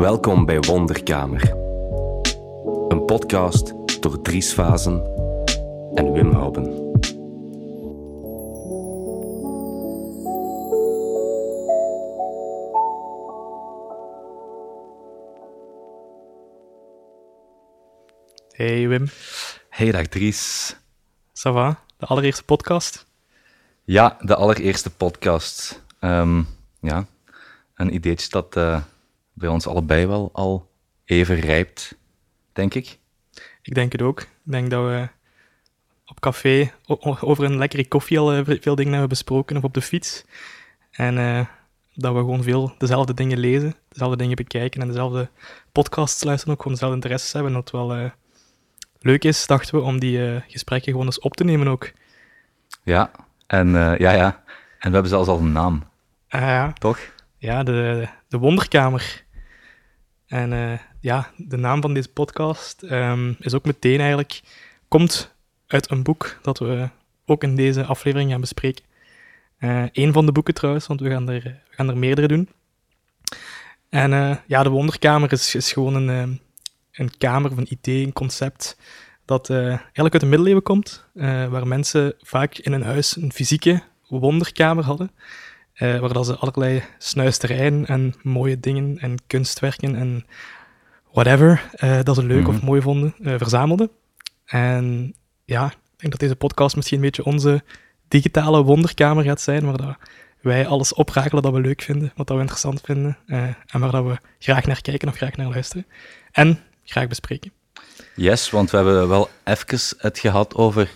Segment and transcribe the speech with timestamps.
[0.00, 1.50] Welkom bij Wonderkamer.
[2.88, 5.04] Een podcast door Dries Fazen
[5.94, 6.64] en Wim Houben.
[18.50, 19.08] Hey Wim,
[19.68, 20.76] Hey dag Dries.
[21.32, 21.84] ça va?
[21.96, 23.06] De allereerste podcast?
[23.84, 25.82] Ja, de allereerste podcast.
[25.98, 26.42] Ehm,
[26.80, 27.06] ja,
[27.74, 28.82] een ideetje dat eh,
[29.40, 30.70] bij ons allebei wel al
[31.04, 31.98] even rijpt,
[32.52, 32.98] denk ik.
[33.62, 34.20] Ik denk het ook.
[34.20, 35.08] Ik denk dat we
[36.06, 36.72] op café
[37.20, 40.24] over een lekkere koffie al eh, veel dingen hebben besproken, of op de fiets.
[40.90, 41.46] En eh,
[41.94, 45.28] dat we gewoon veel dezelfde dingen lezen, dezelfde dingen bekijken en dezelfde
[45.72, 47.52] podcasts luisteren, ook gewoon dezelfde interesses hebben.
[47.52, 48.10] En dat wel eh,
[49.00, 51.92] leuk is, dachten we, om die gesprekken gewoon eens op te nemen ook.
[52.82, 53.10] Ja,
[53.46, 54.42] en ja, ja.
[54.78, 55.84] En we hebben zelfs al een naam,
[56.28, 56.98] Ah ja, toch?
[57.38, 59.24] Ja, de, de Wonderkamer.
[60.30, 64.40] En eh, ja, de naam van deze podcast ehm, is ook meteen eigenlijk...
[64.88, 65.34] Komt
[65.66, 66.88] uit een boek dat we
[67.26, 68.84] ook in deze aflevering gaan bespreken.
[69.92, 72.48] Eén van de boeken trouwens, want we gaan er, we gaan er meerdere doen.
[73.90, 76.32] En eh, ja, de Wonderkamer is, gewoon een, ehm,
[76.92, 78.76] een kamer of een idee, een concept
[79.24, 83.32] dat eh, eigenlijk uit de middeleeuwen komt, eh, waar mensen vaak in een huis een
[83.32, 85.10] fysieke wonderkamer hadden.
[85.80, 90.26] Eh, waar dat ze allerlei snuisterijen en mooie dingen en kunstwerken en
[91.12, 92.64] whatever eh, dat ze leuk of Mhm.
[92.64, 93.90] mooi vonden, eh, verzamelden.
[94.46, 95.14] En
[95.44, 97.62] ja, ik denk dat deze podcast misschien een beetje onze
[98.08, 99.96] digitale wonderkamer gaat zijn, waar dat
[100.40, 103.16] wij alles oprakelen dat we leuk vinden, wat dat we interessant vinden,
[103.66, 105.86] en waar dat we graag naar kijken of graag naar luisteren.
[106.32, 107.52] En graag bespreken.
[108.14, 110.90] Yes, want we hebben wel even het gehad over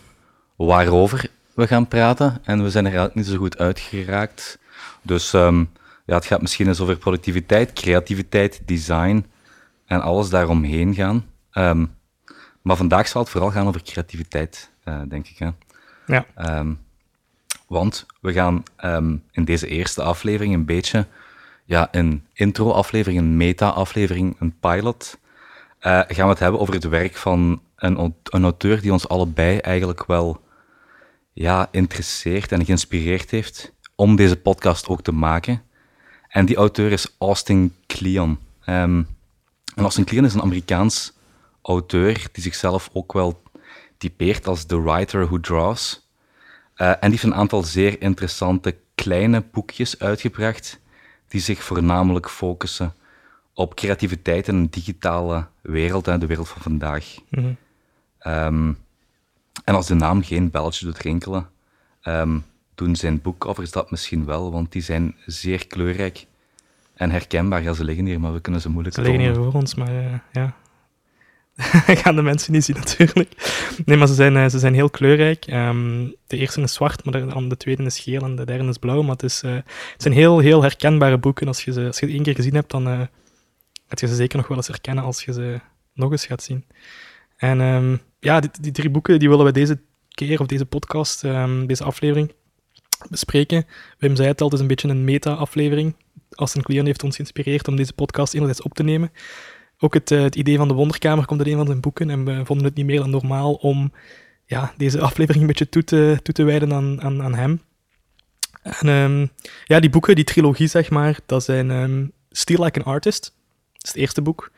[0.56, 2.40] waarover we gaan praten.
[2.44, 4.58] En we zijn er eigenlijk niet zo goed uitgeraakt.
[5.04, 5.64] Dus ehm,
[6.06, 9.26] ja, het gaat misschien eens over productiviteit, creativiteit, design
[9.86, 11.24] en alles daaromheen gaan.
[11.50, 11.86] Ehm,
[12.62, 15.38] maar vandaag zal het vooral gaan over creativiteit, eh, denk ik.
[15.38, 15.48] Hè?
[16.06, 16.72] Ja, Ehm,
[17.68, 18.62] want we gaan
[19.30, 21.06] in deze eerste aflevering een beetje
[21.64, 25.18] ja, een intro-aflevering, een meta-aflevering, een pilot.
[25.78, 29.58] eh, gaan we het hebben over het werk van een, een auteur die ons allebei
[29.58, 30.40] eigenlijk wel
[31.32, 35.62] ja, interesseert en geïnspireerd heeft om deze podcast ook te maken.
[36.28, 38.38] En die auteur is Austin Kleon.
[38.64, 39.02] Ehm,
[39.74, 41.12] en Austin Kleon is een Amerikaans
[41.62, 43.42] auteur die zichzelf ook wel
[43.98, 46.08] typeert als the writer who draws.
[46.74, 50.80] Eh, en die heeft een aantal zeer interessante kleine boekjes uitgebracht
[51.28, 52.94] die zich voornamelijk focussen
[53.54, 57.14] op creativiteit in een digitale wereld, hè, de wereld van vandaag.
[57.30, 57.52] mhm.
[58.18, 58.72] Ehm,
[59.64, 61.50] en als de naam geen belletje doet rinkelen,
[62.00, 62.38] ehm,
[62.74, 66.26] doen zijn boekcovers dat misschien wel, want die zijn zeer kleurrijk
[66.94, 67.62] en herkenbaar.
[67.62, 69.50] Ja, ze liggen hier, maar we kunnen ze moeilijk ze liggen hier tonen.
[69.50, 70.54] voor ons, maar eh, ja...
[72.02, 73.32] gaan de mensen niet zien natuurlijk.
[73.84, 75.46] Nee, maar ze zijn, eh, ze zijn heel kleurrijk.
[75.46, 78.68] Ehm, de eerste is zwart, maar de, dan de tweede is geel en de derde
[78.68, 79.02] is blauw.
[79.02, 81.46] Maar het, is, eh, het zijn heel, heel herkenbare boeken.
[81.46, 83.00] Als je ze als je één keer gezien hebt, dan eh
[83.94, 85.60] gaat je ze zeker nog wel eens herkennen als je ze
[85.92, 86.64] nog eens gaat zien.
[87.36, 91.24] En ehm, ja, die, die drie boeken die willen we deze keer, of deze podcast,
[91.24, 92.32] ehm, deze aflevering,
[93.10, 93.66] bespreken.
[93.98, 95.94] Wim zei het al, het is een beetje een meta-aflevering.
[96.30, 99.12] Austin Kleon heeft ons geïnspireerd om deze podcast enerzijds op te nemen.
[99.78, 102.24] Ook het, eh, het idee van de Wonderkamer komt uit een van zijn boeken en
[102.24, 103.92] we vonden het niet meer dan normaal om
[104.46, 107.60] ja, deze aflevering een beetje toe te, toe te wijden aan, aan, aan hem.
[108.62, 109.26] En ehm,
[109.64, 112.04] ja, die boeken, die trilogie zeg maar, dat zijn ehm
[112.36, 113.22] Steal Like an Artist.
[113.72, 114.50] Dat is het eerste boek.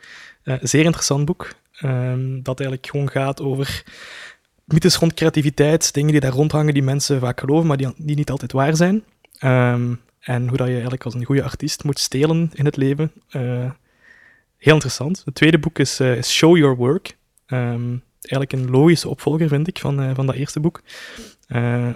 [0.43, 1.55] Eh, zeer interessant boek.
[1.77, 3.85] ehm, dat eigenlijk gewoon gaat over
[4.67, 8.53] mythes rond creativiteit, dingen die daar rondhangen die mensen vaak geloven, maar die, niet altijd
[8.53, 9.05] waar zijn.
[9.39, 13.13] Ehm, en hoe dat je eigenlijk als een goede artiest moet stelen in het leven.
[13.29, 13.71] Eh,
[14.57, 15.23] heel interessant.
[15.25, 17.17] Het tweede boek is, eh, Show Your Work.
[17.47, 20.83] Ehm, eigenlijk een logische opvolger, vind ik, van, eh, van dat eerste boek.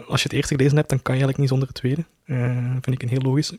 [0.06, 2.04] Als je het eerste gelezen hebt, dan kan je eigenlijk niet zonder het tweede.
[2.80, 3.59] Vind ik een heel logische.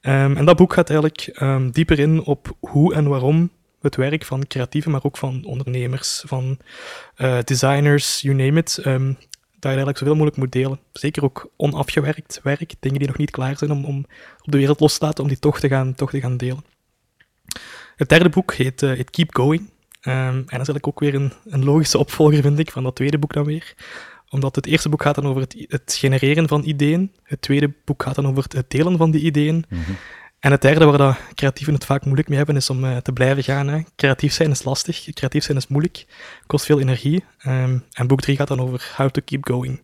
[0.00, 1.38] Ehm, en dat boek gaat eigenlijk
[1.72, 3.50] dieper in op hoe en waarom
[3.84, 6.58] het werk van creatieven, maar ook van ondernemers, van
[7.14, 9.16] eh, designers, you name it, ehm, dat
[9.60, 10.80] je eigenlijk zoveel mogelijk moet delen.
[10.92, 13.98] Zeker ook onafgewerkt werk, dingen die nog niet klaar zijn om, om
[14.44, 16.64] op de wereld los te laten, om die toch te gaan, toch te gaan delen.
[17.96, 19.70] Het derde boek heet, heet Keep Going.
[20.00, 22.94] Ehm, en dat is eigenlijk ook weer een, een logische opvolger, vind ik, van dat
[22.94, 23.74] tweede boek dan weer.
[24.28, 27.12] Omdat het eerste boek gaat dan over het, het genereren van ideeën.
[27.22, 29.64] Het tweede boek gaat dan over het, het delen van die ideeën.
[29.68, 29.92] Mhm.
[30.44, 33.12] En het derde, waar dat creatieven het vaak moeilijk mee hebben, is om eh, te
[33.12, 33.68] blijven gaan.
[33.68, 33.80] Hè.
[33.96, 36.06] Creatief zijn is lastig, creatief zijn is moeilijk,
[36.46, 37.24] kost veel energie.
[37.38, 39.82] Ehm, en boek drie gaat dan over how to keep going.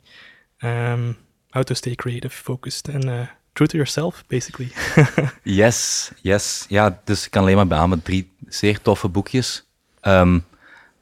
[0.59, 1.13] Ehm,
[1.51, 2.89] how to stay creative, focused.
[2.89, 4.73] En eh, true to yourself, basically.
[5.63, 6.65] yes, yes.
[6.69, 8.03] Ja, dus ik kan alleen maar beamen.
[8.03, 9.67] Drie zeer toffe boekjes.
[10.01, 10.39] Ehm,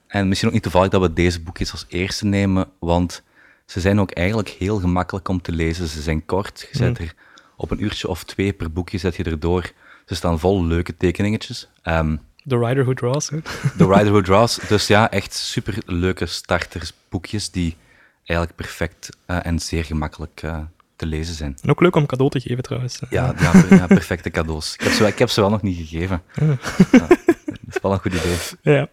[0.07, 3.23] en misschien ook niet toevallig dat we deze boekjes als eerste nemen, want
[3.67, 5.87] ze zijn ook eigenlijk heel gemakkelijk om te lezen.
[5.87, 6.69] Ze zijn kort.
[6.73, 7.15] Je zet er
[7.59, 9.73] op een uurtje of twee per boekje zet je erdoor.
[10.07, 11.69] Ze staan vol leuke tekeningetjes.
[11.83, 12.17] Ehm,
[12.47, 13.31] The Rider Who Draws.
[13.31, 13.41] Hè?
[13.77, 14.59] The Rider Who Draws.
[14.69, 17.77] Dus ja, echt super leuke startersboekjes die
[18.25, 20.59] eigenlijk perfect uh, en zeer gemakkelijk uh,
[20.97, 21.57] te lezen zijn.
[21.63, 23.01] En ook leuk om cadeau te geven trouwens.
[23.11, 24.75] Ja, ja, ja perfecte cadeaus.
[24.75, 26.23] Ik heb, ze, ik heb ze wel nog niet gegeven.
[26.35, 26.47] Ja.
[26.47, 28.37] dat is wel een goed idee.
[28.63, 28.89] Ja.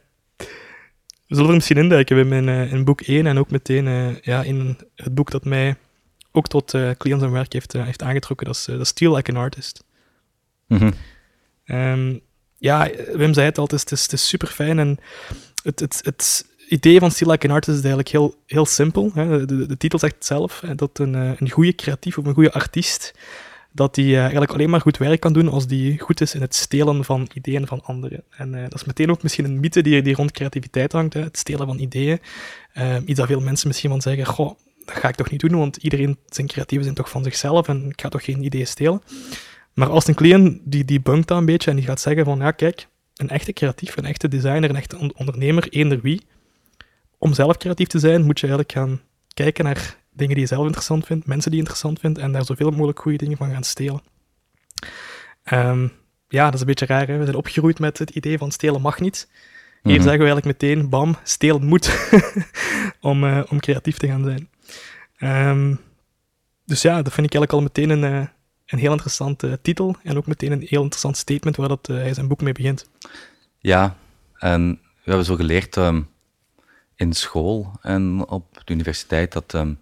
[1.28, 4.44] We zullen er misschien induiken in, mijn, uh, in boek 1 en ook meteen ja,
[4.44, 5.76] in het boek dat mij
[6.36, 8.46] ook tot uh, cliënt en werk heeft, heeft aangetrokken.
[8.46, 9.84] Dat is, dat is Steal Like an Artist.
[10.68, 10.94] Mm -hmm.
[11.66, 12.22] um,
[12.58, 14.80] ja, Wim zei het al, het is, het is, super fijn.
[14.80, 15.00] En
[15.64, 19.12] het, het, het idee van Still Like an Artist is eigenlijk heel, heel simpel.
[19.14, 19.46] Hè.
[19.46, 22.54] De, de, titel zegt zelf hè, dat een, eh, een goede creatief of een goede
[22.54, 23.14] artiest
[23.72, 26.42] dat die uh, eigenlijk alleen maar goed werk kan doen als die goed is in
[26.42, 28.24] het stelen van ideeën van anderen.
[28.30, 31.22] En uh, dat is meteen ook misschien een mythe die, die rond creativiteit hangt, hè,
[31.22, 32.20] het stelen van ideeën.
[32.78, 35.58] Uh, iets dat veel mensen misschien van zeggen, goh, dat ga ik toch niet doen,
[35.58, 39.02] want iedereen zijn creatieven zijn toch van zichzelf en ik ga toch geen ideeën stelen.
[39.74, 42.40] Maar als een cliënt die, die bunkt dat een beetje en die gaat zeggen van,
[42.40, 46.22] ja kijk, een echte creatief, een echte designer, een echte ondernemer, eender wie,
[47.18, 49.02] om zelf creatief te zijn, moet je eigenlijk gaan
[49.34, 52.46] kijken naar dingen die je zelf interessant vindt, mensen die je interessant vindt, en daar
[52.46, 54.02] zoveel mogelijk goede dingen van gaan stelen.
[55.54, 55.92] Um,
[56.28, 57.08] ja, dat is een beetje raar.
[57.08, 57.18] Hè?
[57.18, 59.28] We zijn opgegroeid met het idee van stelen mag niet.
[59.30, 59.40] Hier
[59.82, 60.02] mm -hmm.
[60.02, 62.10] zeggen we eigenlijk meteen, bam, stelen moet,
[63.02, 64.50] om, uh, om creatief te gaan zijn.
[65.20, 65.80] Um,
[66.66, 68.28] dus ja, dat vind ik eigenlijk al meteen een, uh,
[68.66, 72.14] een heel interessante titel en ook meteen een heel interessant statement waar dat, uh, hij
[72.14, 72.90] zijn boek mee begint.
[73.58, 73.96] Ja,
[74.38, 76.10] en we hebben zo geleerd um,
[76.96, 79.76] in school en op de universiteit dat je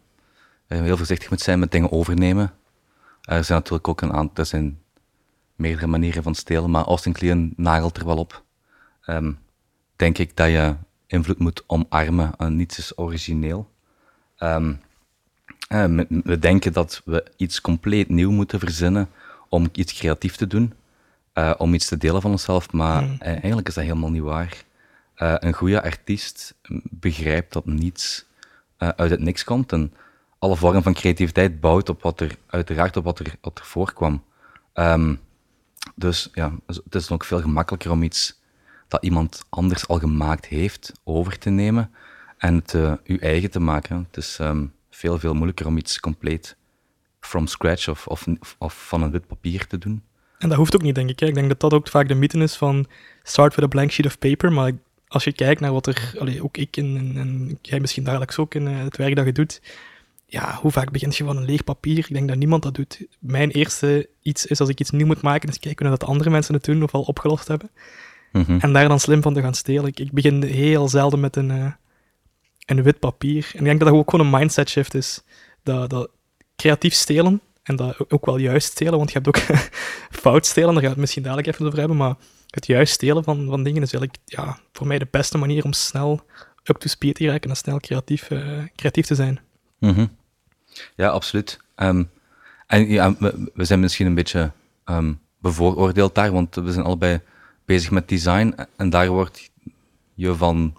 [0.68, 2.54] heel voorzichtig moet zijn met dingen overnemen.
[3.22, 4.82] Er zijn natuurlijk ook een aantal, er zijn
[5.56, 8.44] meerdere manieren van stelen, maar Austin Kleon nagelt er wel op.
[9.96, 10.76] Denk ik dat je
[11.08, 13.72] invloed moet omarmen en niets is origineel.
[14.44, 14.80] Um,
[16.24, 19.10] we denken dat we iets compleet nieuw moeten verzinnen
[19.50, 20.74] om iets creatief te doen,
[21.34, 23.18] uh, om iets te delen van onszelf, maar mm.
[23.20, 24.64] eigenlijk is dat helemaal niet waar.
[25.18, 28.26] Uh, een goede artiest begrijpt dat niets
[28.80, 29.94] uh, uit het niks komt en
[30.40, 34.24] alle vormen van creativiteit bouwt op wat er, uiteraard op wat er, wat er voorkwam.
[34.74, 35.20] Um,
[35.96, 38.42] dus ja, het is ook veel gemakkelijker om iets
[38.88, 41.92] dat iemand anders al gemaakt heeft over te nemen
[42.44, 44.06] en het uh, uw eigen te maken.
[44.08, 46.58] Het is um, veel, veel moeilijker om iets compleet
[47.20, 48.26] from scratch of, of,
[48.58, 50.04] of van een wit papier te doen.
[50.38, 51.20] En dat hoeft ook niet, denk ik.
[51.20, 51.28] Hè.
[51.28, 52.86] Ik denk dat dat ook vaak de mythe is van
[53.24, 54.72] start with a blank sheet of paper, maar
[55.08, 58.56] als je kijkt naar wat er, ook ik en, en, en, jij misschien dagelijks ook
[58.56, 59.62] in uh, het werk dat je doet,
[60.26, 61.98] ja, hoe vaak begint je van een leeg papier?
[61.98, 63.06] Ik denk dat niemand dat doet.
[63.20, 66.30] Mijn eerste iets is als ik iets nieuw moet maken, is kijken hoe dat andere
[66.30, 67.72] mensen het doen of al opgelost hebben.
[68.32, 68.60] Mm -hmm.
[68.60, 69.86] En daar dan slim van te gaan stelen.
[69.86, 71.72] Ik, ik begin heel zelden met een, uh,
[72.66, 73.50] een wit papier.
[73.54, 75.22] En ik denk dat dat ook gewoon een mindset shift is.
[75.64, 76.10] Dat, dat
[76.56, 79.60] creatief stelen, en dat ook wel juist stelen, want je hebt ook
[80.22, 82.16] fout stelen, daar gaan we het misschien dadelijk even over hebben, maar
[82.50, 85.74] het juist stelen van, van dingen is eigenlijk ja, voor mij de beste manier om
[85.74, 86.26] snel
[86.64, 89.40] up to speed te raken en snel creatief, uh, creatief te zijn.
[89.80, 90.10] -hmm.
[90.96, 91.60] Ja, absoluut.
[91.76, 92.10] Um,
[92.68, 93.18] en
[93.54, 94.52] we, zijn misschien een beetje
[94.86, 97.22] um, bevooroordeeld daar, want we zijn allebei
[97.66, 99.52] bezig met design en daar wordt
[100.14, 100.78] je van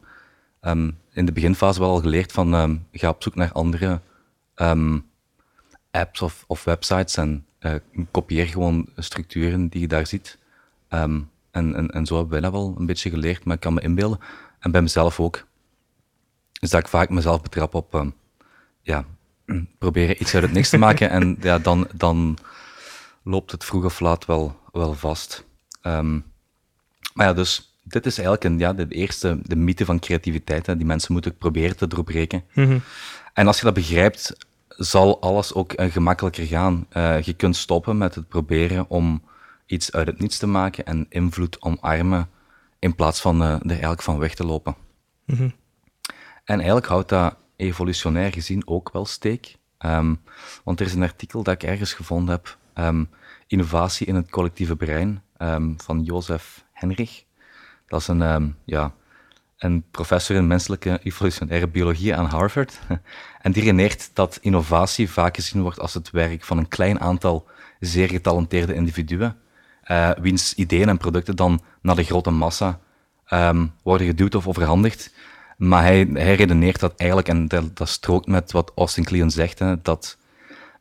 [0.61, 4.01] um, in de beginfase wel al geleerd van ga op zoek naar andere
[5.91, 7.75] apps of, of, websites en uh,
[8.11, 10.39] kopieer gewoon structuren die je daar ziet.
[10.89, 13.81] en, en, en zo hebben wij dat wel een beetje geleerd, maar ik kan me
[13.81, 14.19] inbeelden,
[14.59, 15.47] en bij mezelf ook,
[16.61, 18.13] is dat ik vaak mezelf betrap op
[18.83, 19.05] ja,
[19.79, 22.39] proberen iets uit het niks te maken en ja, dan, dan
[23.23, 25.47] loopt het vroeg of laat wel, wel vast.
[27.15, 30.67] Maar ja, dus dit is eigenlijk een, ja, de eerste de mythe van creativiteit.
[30.67, 30.77] Hè.
[30.77, 32.45] Die mensen moeten proberen te doorbreken.
[32.53, 32.83] Mm -hmm.
[33.33, 34.37] En als je dat begrijpt,
[34.69, 36.87] zal alles ook uh, gemakkelijker gaan.
[36.97, 39.23] Uh, je kunt stoppen met het proberen om
[39.67, 42.29] iets uit het niets te maken en invloed omarmen
[42.79, 44.77] in plaats van uh, er eigenlijk van weg te lopen.
[45.27, 45.55] Mm -hmm.
[46.45, 49.57] En eigenlijk houdt dat evolutionair gezien ook wel steek.
[49.79, 50.21] Um,
[50.65, 53.09] want er is een artikel dat ik ergens gevonden heb, um,
[53.47, 57.25] Innovatie in het collectieve brein, um, van Jozef Henrich.
[57.87, 58.93] Dat is een, ja,
[59.59, 62.81] een professor in menselijke evolutionaire biologie aan Harvard.
[63.43, 67.47] en die redeneert dat innovatie vaak gezien wordt als het werk van een klein aantal
[67.81, 69.37] zeer getalenteerde individuen,
[69.87, 72.79] uh, wiens ideeën en producten dan naar de grote massa
[73.83, 75.15] worden geduwd of overhandigd.
[75.57, 79.59] Maar hij, hij redeneert dat eigenlijk, en dat, dat strookt met wat Austin Kleon zegt,
[79.59, 80.19] hè, dat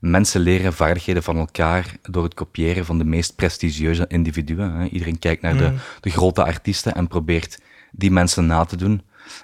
[0.10, 4.74] mensen leren vaardigheden van elkaar door het kopiëren van de meest prestigieuze individuen.
[4.76, 4.86] Hè.
[4.86, 5.78] Iedereen kijkt naar de, Mm.
[6.02, 7.60] de grote artiesten en probeert
[7.92, 9.02] die mensen na te doen.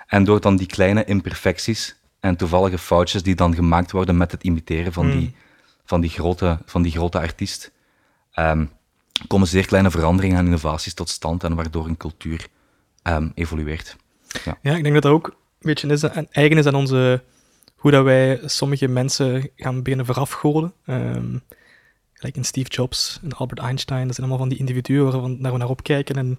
[0.08, 4.44] En door dan die kleine imperfecties en toevallige foutjes die dan gemaakt worden met het
[4.44, 5.12] imiteren van, Mm.
[5.20, 5.36] die,
[5.86, 7.72] van, die, grote, van die grote artiest,
[8.32, 8.66] ehm,
[9.28, 12.48] komen zeer kleine veranderingen en innovaties tot stand en waardoor een cultuur
[13.04, 13.96] ehm, evolueert.
[14.62, 17.24] Ja, ik denk dat dat ook een beetje is, en eigen is aan onze,
[17.80, 20.74] hoe dat wij sommige mensen gaan beginnen verafgoden.
[20.86, 21.38] Ehm
[22.20, 25.58] gelijk in Steve Jobs en Albert Einstein, dat zijn allemaal van die individuen naar we
[25.58, 26.38] naar opkijken en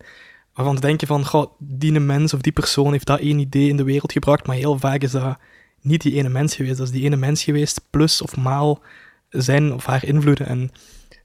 [0.54, 3.76] waarvan we denken van, goh, die mens of die persoon heeft dat één idee in
[3.76, 5.38] de wereld gebracht, maar heel vaak is dat
[5.80, 6.76] niet die ene mens geweest.
[6.78, 8.82] Dat is die ene mens geweest, plus of maal
[9.28, 10.46] zijn of haar invloeden.
[10.46, 10.70] En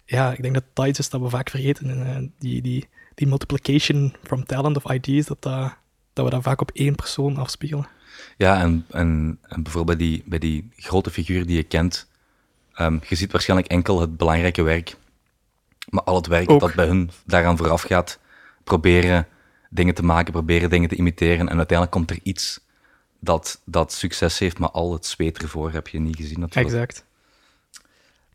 [0.05, 1.89] ja, ik denk dat dat is dat we vaak vergeten.
[1.89, 5.77] En, eh, die, die, die multiplication from talent of ideas, dat, dat,
[6.13, 7.87] dat we dat vaak op één persoon afspelen.
[8.37, 12.07] Ja, en, en, en bijvoorbeeld bij die, bij die grote figuur die je kent,
[12.73, 14.95] ehm, je ziet waarschijnlijk enkel het belangrijke werk,
[15.89, 16.59] maar al het werk Ook.
[16.59, 18.19] dat bij hun daaraan vooraf gaat,
[18.63, 19.27] proberen
[19.69, 22.59] dingen te maken, proberen dingen te imiteren, en uiteindelijk komt er iets
[23.19, 26.75] dat, dat succes heeft, maar al het zweet ervoor heb je niet gezien natuurlijk.
[26.75, 27.05] Exact.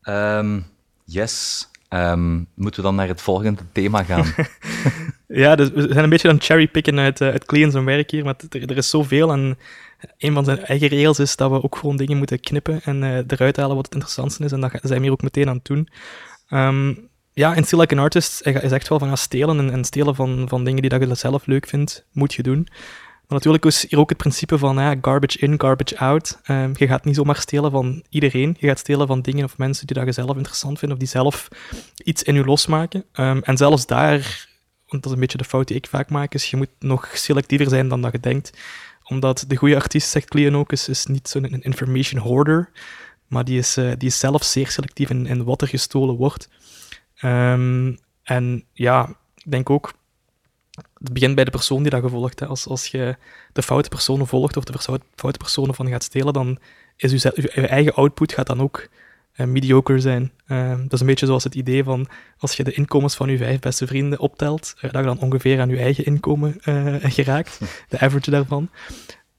[0.03, 0.61] Ehm,
[1.05, 1.69] yes.
[1.89, 4.35] Ehm, moeten we dan naar het volgende thema gaan?
[5.33, 8.25] Ja, dus we zijn een beetje aan het cherrypicken uit, eh, uit zijn werk hier,
[8.25, 9.33] maar er, er is zoveel.
[9.33, 9.59] En
[10.19, 13.17] een van zijn eigen regels is dat we ook gewoon dingen moeten knippen en eh,
[13.27, 14.53] eruit halen wat het interessantste is.
[14.53, 15.89] En dat zijn we hier ook meteen aan het doen.
[16.49, 16.95] Ehm,
[17.33, 20.15] ja, in Still Like an Artist hij zegt wel van ja, stelen en, en stelen
[20.15, 22.69] van, van dingen die dat je zelf leuk vindt, moet je doen.
[23.31, 26.41] Maar natuurlijk is hier ook het principe van ja, garbage in, garbage out.
[26.43, 28.57] Ehm, je gaat niet zomaar stelen van iedereen.
[28.59, 31.09] Je gaat stelen van dingen of mensen die dat je zelf interessant vindt of die
[31.09, 31.49] zelf
[32.05, 33.05] iets in je losmaken.
[33.13, 34.49] Ehm, en zelfs daar,
[34.91, 37.11] want dat is een beetje de fout die ik vaak maak, is je moet nog
[37.15, 38.59] selectiever zijn dan dat je denkt.
[39.05, 42.71] Omdat de goede artiest, zegt Cleon ook, is, niet zo'n information hoarder,
[43.27, 46.49] maar die is, eh, die is zelf zeer selectief in, wat er gestolen wordt.
[47.17, 49.93] Ehm, en ja, ik denk ook,
[50.95, 52.41] het begint bij de persoon die dat je volgt.
[52.41, 52.47] Hè.
[52.47, 53.17] Als, als je
[53.53, 54.79] de foute personen volgt of de
[55.15, 56.59] foute personen van gaat stelen, dan
[56.97, 58.89] is je, je, eigen output gaat dan ook
[59.37, 60.33] mediocre zijn.
[60.47, 62.09] Ehm, dat is een beetje zoals het idee van
[62.39, 65.61] als je de inkomens van je vijf beste vrienden optelt, eh, dat je dan ongeveer
[65.61, 68.71] aan je eigen inkomen eh, geraakt, de average daarvan.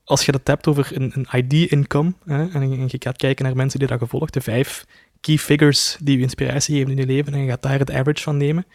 [0.03, 3.87] Als je dat hebt over een, een ID-income, en, je gaat kijken naar mensen die
[3.87, 4.85] dat gevolgd, de vijf
[5.19, 8.23] key figures die je inspiratie geven in je leven, en je gaat daar het average
[8.23, 8.65] van nemen,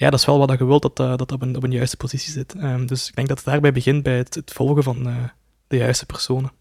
[0.00, 2.32] ja, dat is wel wat je wilt, dat dat, dat op, een, op juiste positie
[2.32, 2.54] zit.
[2.54, 5.14] Ehm, dus ik denk dat het daarbij begint bij het, het volgen van eh,
[5.66, 6.52] de juiste personen.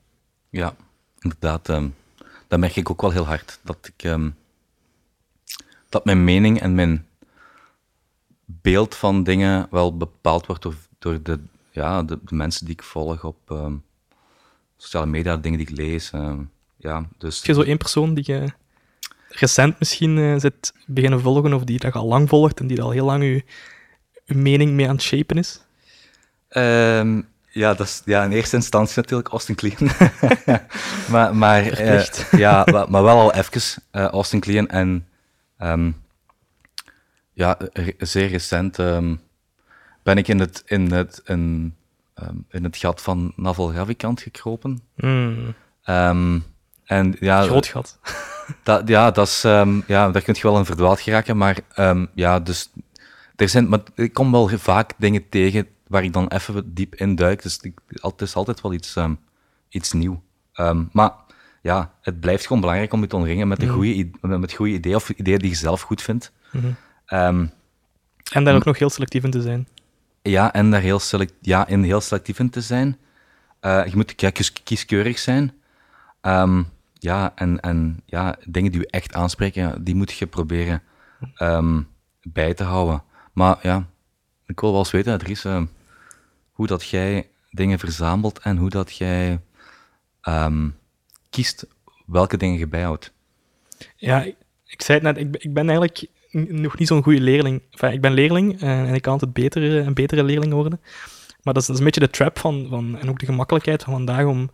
[0.50, 0.76] Ja,
[1.20, 1.70] inderdaad.
[1.70, 1.88] ehm,
[2.50, 3.60] dat merk ik ook wel heel hard.
[3.64, 4.30] Dat ik ehm,
[5.90, 7.08] dat mijn mening en mijn
[8.46, 11.40] beeld van dingen wel bepaald wordt door, door de,
[11.72, 13.76] ja, de, de mensen die ik volg op ehm,
[14.78, 16.12] sociale media, dingen die ik lees.
[16.12, 16.42] ehm,
[16.76, 18.48] ja, dus, Heb je zo één persoon die je
[19.30, 22.82] recent misschien eh, zit beginnen volgen, of die dat je al lang volgt en die
[22.82, 23.44] al heel lang je,
[24.26, 25.62] je mening mee aan het shapen is?
[27.50, 29.92] Ja, dat is ja, in eerste instantie natuurlijk Austin Kleon.
[31.12, 34.68] maar, maar, eh, ja, maar, wel al even eh, Austin Kleon.
[34.68, 35.08] En
[35.58, 35.92] ehm,
[37.34, 37.58] ja,
[37.98, 39.16] zeer recent ehm,
[40.04, 41.76] ben ik in het, in het, in,
[42.14, 44.82] ehm, in het gat van Naval Ravikant gekropen.
[45.84, 46.40] Ehm,
[46.86, 48.00] en ja, groot gat.
[48.64, 49.42] dat, ja, dat is,
[49.88, 51.58] ja, daar kun je wel in verdwaald geraken, maar
[52.14, 52.70] ja, dus
[53.36, 57.16] er zijn, maar ik kom wel vaak dingen tegen waar ik dan even diep in
[57.16, 59.14] duik, dus ik, het is altijd wel iets, ehm,
[59.70, 60.24] iets nieuw.
[60.54, 61.12] Ehm, maar
[61.62, 63.76] ja, het blijft gewoon belangrijk om je te omringen met, de Mhm.
[63.76, 66.32] goede, met goede ideeën of ideeën die je zelf goed vindt.
[66.52, 66.72] Mhm.
[67.06, 67.46] Ehm,
[68.32, 69.68] En daar ook nog heel selectief in te zijn.
[70.22, 72.98] ja, en daar heel, select, ja, in heel selectief in te zijn.
[73.60, 75.54] Eh, je moet ja, kies- kieskeurig zijn.
[77.02, 80.82] Ja, en, en ja, dingen die je echt aanspreken, die moet je proberen
[82.22, 83.04] bij te houden.
[83.34, 83.86] Maar ja,
[84.46, 85.62] ik wil wel eens weten, Dries, eh,
[86.60, 89.40] hoe dat jij dingen verzamelt en hoe dat jij
[90.22, 90.70] ehm,
[91.30, 91.68] kiest
[92.06, 93.14] welke dingen je bijhoudt.
[93.96, 94.24] Ja,
[94.66, 97.62] ik, zei het net, ik, ik ben eigenlijk nog niet zo'n goede leerling.
[97.92, 100.82] Ik ben leerling eh, en ik kan altijd betere, een betere leerling worden.
[101.44, 104.26] Maar dat is, een beetje de trap van, van, en ook de gemakkelijkheid van vandaag
[104.26, 104.50] om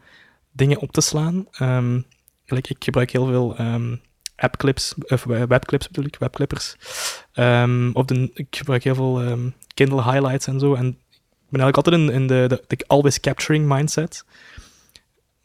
[0.51, 1.47] dingen op te slaan.
[1.51, 2.01] Ehm,
[2.45, 3.95] ik gebruik heel veel ehm,
[4.35, 6.75] appclips, of webclips ik, webclippers.
[7.93, 10.73] Of de, ik gebruik heel veel Kindle highlights en zo.
[10.73, 10.99] En
[11.55, 14.23] ben eigenlijk altijd in, de, de, de always capturing mindset.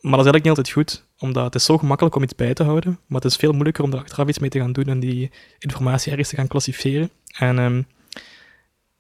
[0.01, 2.55] Maar dat is eigenlijk niet altijd goed, omdat het is zo gemakkelijk om iets bij
[2.55, 4.85] te houden, maar het is veel moeilijker om er achteraf iets mee te gaan doen
[4.85, 7.11] en die informatie ergens te gaan klassificeren.
[7.39, 7.83] En ehm,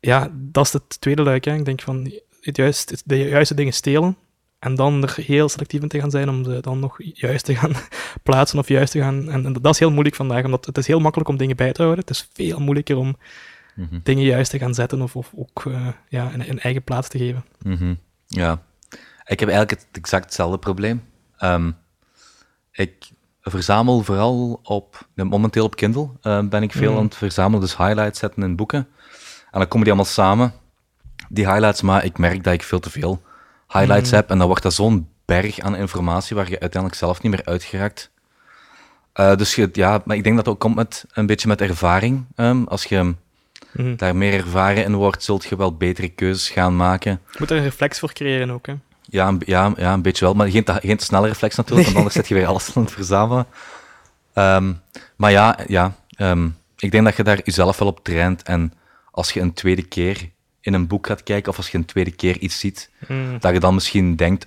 [0.00, 1.47] ja, dat is het tweede luik.
[1.47, 4.17] Ik denk van juist, de juiste dingen stelen,
[4.59, 7.55] En dan er heel selectief in te gaan zijn om ze dan nog juist te
[7.55, 7.73] gaan
[8.23, 9.31] plaatsen of juist te gaan...
[9.31, 11.73] En, en dat is heel moeilijk vandaag, omdat het is heel makkelijk om dingen bij
[11.73, 12.05] te houden.
[12.05, 13.17] Het is veel moeilijker om
[13.75, 13.99] Mhm.
[14.03, 17.19] dingen juist te gaan zetten of, of ook eh, ja, een, een eigen plaats te
[17.19, 17.45] geven.
[17.62, 17.95] Mhm.
[18.27, 18.62] Ja.
[19.27, 21.03] Ik heb eigenlijk het exact hetzelfde probleem.
[21.37, 21.71] Ehm,
[22.73, 23.09] ik
[23.43, 26.99] verzamel vooral op, momenteel op Kindle eh, ben ik veel Mm.
[26.99, 28.89] aan het verzamelen, dus highlights zetten in boeken.
[29.50, 30.53] En dan komen die allemaal samen,
[31.29, 33.23] die highlights, maar ik merk dat ik veel te veel
[33.69, 37.33] highlights heb en dan wordt dat zo'n berg aan informatie waar je uiteindelijk zelf niet
[37.33, 38.11] meer uit geraakt.
[39.12, 41.61] Eh, dus je, ja, maar ik denk dat het ook komt met een beetje met
[41.61, 42.27] ervaring.
[42.35, 43.15] Ehm, als je
[43.73, 43.97] Mhm.
[43.97, 47.21] daar meer ervaren in wordt, zult je wel betere keuzes gaan maken.
[47.31, 48.67] Je moet er een reflex voor creëren ook.
[48.67, 48.75] Hè.
[49.03, 51.85] Ja, een, ja, ja, een beetje wel, maar geen te, geen te snelle reflex natuurlijk,
[51.87, 53.47] want anders zet je weer alles aan het verzamelen.
[54.33, 54.73] Ehm,
[55.17, 58.43] maar ja, ja ehm, ik denk dat je daar jezelf wel op traint.
[58.43, 58.73] En
[59.11, 62.11] als je een tweede keer in een boek gaat kijken, of als je een tweede
[62.11, 63.39] keer iets ziet, Mhm.
[63.39, 64.47] dat je dan misschien denkt,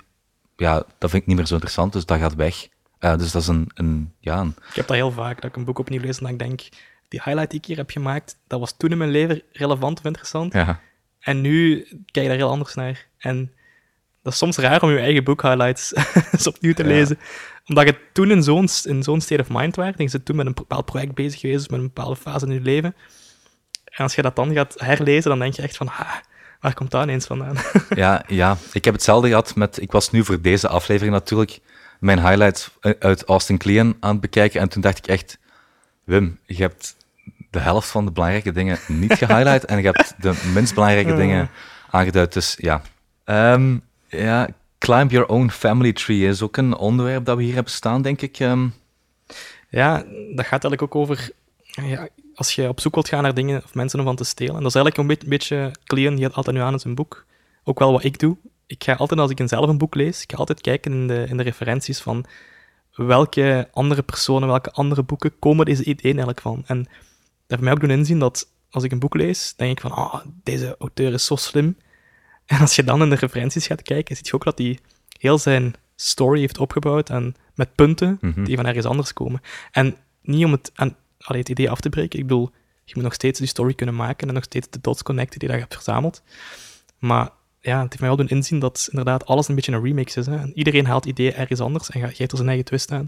[0.56, 2.68] ja, dat vind ik niet meer zo interessant, dus dat gaat weg.
[3.00, 5.56] Eh, dus dat is een, een, ja, een, Ik heb dat heel vaak, dat ik
[5.56, 6.62] een boek opnieuw lees en dat ik denk,
[7.13, 10.05] die highlight die ik hier heb gemaakt, dat was toen in mijn leven relevant of
[10.05, 10.53] interessant.
[10.53, 10.79] ja,
[11.20, 13.08] En nu kijk je daar heel anders naar.
[13.17, 13.51] En
[14.22, 15.93] dat is soms raar om je eigen boek highlights
[16.32, 16.88] eens opnieuw te Ja.
[16.89, 17.20] lezen.
[17.65, 19.98] Omdat je toen in zo'n, in zo'n state of mind waart.
[19.98, 22.53] En je bent toen met een bepaald project bezig geweest, met een bepaalde fase in
[22.53, 22.96] je leven.
[23.86, 26.22] En als je dat dan gaat herlezen, dan denk je echt van, ha,
[26.60, 27.55] waar komt dat ineens vandaan?
[27.96, 31.60] ja, ja, ik heb hetzelfde gehad met, ik was nu voor deze aflevering natuurlijk
[32.00, 35.38] mijn highlights uit Austin Kleon aan het bekijken en toen dacht ik echt,
[36.03, 36.96] Wim, je hebt
[37.53, 41.50] de helft van de belangrijke dingen niet gehighlight en je hebt de minst belangrijke dingen
[41.89, 42.33] aangeduid.
[42.33, 42.81] Dus ja.
[43.24, 47.72] Ehm, ja, Climb Your Own Family Tree is ook een onderwerp dat we hier hebben
[47.72, 48.39] staan, denk ik.
[48.39, 48.67] Ehm,
[49.69, 49.98] Ja,
[50.36, 51.29] dat gaat eigenlijk ook over...
[51.63, 54.55] Ja, als je op zoek wilt gaan naar dingen of mensen om van te stelen.
[54.55, 56.95] En dat is eigenlijk een beetje, beetje Clean, die had altijd nu aan in zijn
[56.95, 57.25] boek.
[57.63, 58.38] Ook wel wat ik doe.
[58.67, 61.07] Ik ga altijd, als ik een zelf een boek lees, ik ga altijd kijken in
[61.07, 62.25] de, in de referenties van
[62.95, 66.63] welke andere personen, welke andere boeken komen deze ideeën eigenlijk van.
[66.67, 66.88] En
[67.60, 70.15] heeft mij ook doen inzien dat als ik een boek lees, denk ik van, ah,
[70.43, 71.77] deze auteur is zo slim.
[72.45, 74.79] En als je dan in de referenties gaat kijken, zie je ook dat hij
[75.20, 78.44] heel zijn story heeft opgebouwd en met punten Mhm.
[78.44, 79.42] die van ergens anders komen.
[79.72, 82.20] En niet om het, aan, allee, het idee af te breken.
[82.20, 82.51] Ik bedoel,
[82.85, 85.50] je moet nog steeds die story kunnen maken en nog steeds de dots connecten die
[85.51, 86.22] je hebt verzameld.
[87.00, 90.18] Maar ja, het heeft mij wel doen inzien dat inderdaad alles een beetje een remix
[90.18, 90.25] is.
[90.25, 90.37] Hè?
[90.37, 93.07] En iedereen haalt ideeën ergens anders en ge- geeft er zijn eigen twist aan.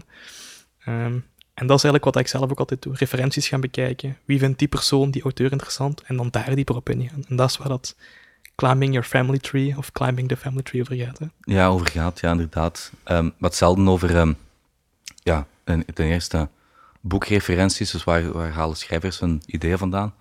[0.84, 1.18] Ehm,
[1.56, 2.94] en dat is eigenlijk wat ik zelf ook altijd doe.
[2.96, 4.16] Referenties gaan bekijken.
[4.24, 6.02] Wie vindt die persoon, die auteur interessant?
[6.02, 7.24] En dan daar dieper op ingaan.
[7.28, 7.96] En dat is waar dat
[8.54, 11.18] climbing your family tree of climbing the family tree over gaat.
[11.18, 11.26] Hè?
[11.40, 12.92] Ja, over gaat, ja, inderdaad.
[13.04, 14.32] Ehm wat zelden over, ehm,
[15.22, 16.48] ja, een- ten eerste
[17.00, 20.14] boekreferenties, dus waar, waar halen schrijvers hun ideeën vandaan?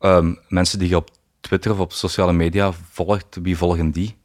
[0.00, 1.10] Ehm, mensen die je op
[1.40, 4.16] Twitter of op sociale media volgt, wie volgen die?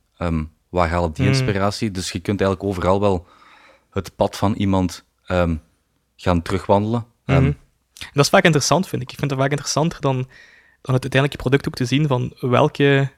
[0.69, 1.33] Waar halen die Hmm.
[1.33, 1.91] inspiratie?
[1.91, 3.25] Dus je kunt eigenlijk overal wel
[3.91, 5.03] het pad van iemand
[6.23, 7.05] gaan terugwandelen.
[7.25, 7.51] Ehm, Mhm.
[7.99, 9.11] En dat is vaak interessant, vind ik.
[9.11, 10.15] Ik vind het vaak interessanter dan,
[10.81, 13.11] dan het uiteindelijke product ook te zien van welke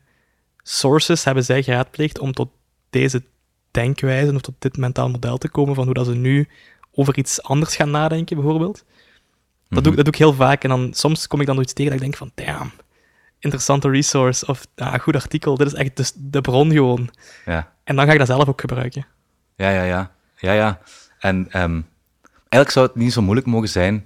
[0.63, 2.49] sources hebben zij geraadpleegd om tot
[2.89, 3.23] deze
[3.71, 6.47] denkwijze of tot dit mentaal model te komen van hoe dat ze nu
[6.91, 8.83] over iets anders gaan nadenken, bijvoorbeeld.
[9.69, 11.73] Dat, doe, ik- dat doe ik heel vaak en dan soms kom ik dan iets
[11.73, 12.71] tegen dat ik denk van, damn,
[13.39, 17.09] interessante resource of ah, goed artikel, dit is echt de, de bron gewoon.
[17.45, 17.73] ja.
[17.83, 19.05] En dan ga ik dat zelf ook gebruiken.
[19.55, 20.11] Ja, ja, ja.
[20.37, 20.79] ja, ja.
[21.19, 21.81] En ehm,
[22.55, 24.05] eigenlijk zou het niet zo moeilijk mogen zijn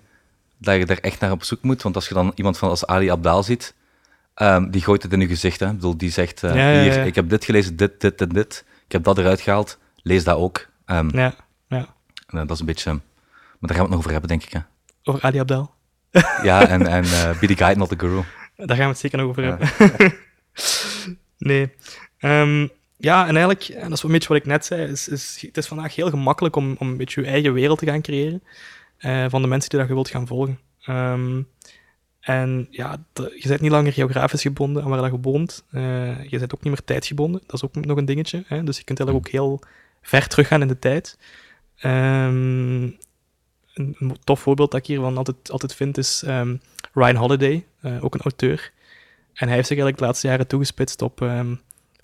[0.57, 1.81] dat je er echt naar op zoek moet.
[1.81, 3.73] Want als je dan iemand van als Ali Abdaal ziet,
[4.33, 5.59] ehm, die gooit het in je gezicht.
[5.59, 5.65] Hè.
[5.67, 8.29] Ik bedoel, die zegt, eh, Ja, ja, hier, ik heb dit gelezen, dit, dit en
[8.29, 8.65] dit.
[8.85, 9.77] Ik heb dat eruit gehaald.
[9.95, 10.67] Lees dat ook.
[10.85, 11.33] Ehm, Ja,
[11.67, 11.77] ja.
[12.27, 12.91] en, eh, dat is een beetje...
[12.91, 13.01] maar
[13.59, 14.53] daar gaan we het nog over hebben, denk ik.
[14.53, 14.59] Hè.
[15.03, 15.73] Over Ali Abdel.
[16.43, 18.23] Ja, en, en eh, be the guide, not the guru.
[18.55, 19.69] Daar gaan we het zeker nog over hebben.
[21.38, 21.73] nee.
[22.17, 22.67] Ehm,
[23.01, 25.41] ja, en eigenlijk, en dat is wel een beetje wat ik net zei, is, is,
[25.41, 28.43] het is vandaag heel gemakkelijk om, om een beetje je eigen wereld te gaan creëren
[28.97, 30.59] eh, van de mensen die dat je wilt gaan volgen.
[30.81, 31.41] Ehm,
[32.19, 35.63] en ja, de- je bent niet langer geografisch gebonden aan waar dat je woont.
[35.71, 37.41] Eh, je bent ook niet meer tijdsgebonden.
[37.45, 38.43] Dat is ook nog een dingetje.
[38.47, 38.63] Hè?
[38.63, 39.59] Dus je kunt eigenlijk ook heel
[40.01, 41.17] ver teruggaan in de tijd.
[41.77, 42.83] Ehm,
[43.73, 46.55] een, tof voorbeeld dat ik hiervan altijd, altijd vind is ehm,
[46.93, 48.71] Ryan Holiday, eh, ook een auteur.
[49.33, 51.21] En hij heeft zich eigenlijk de laatste jaren toegespitst op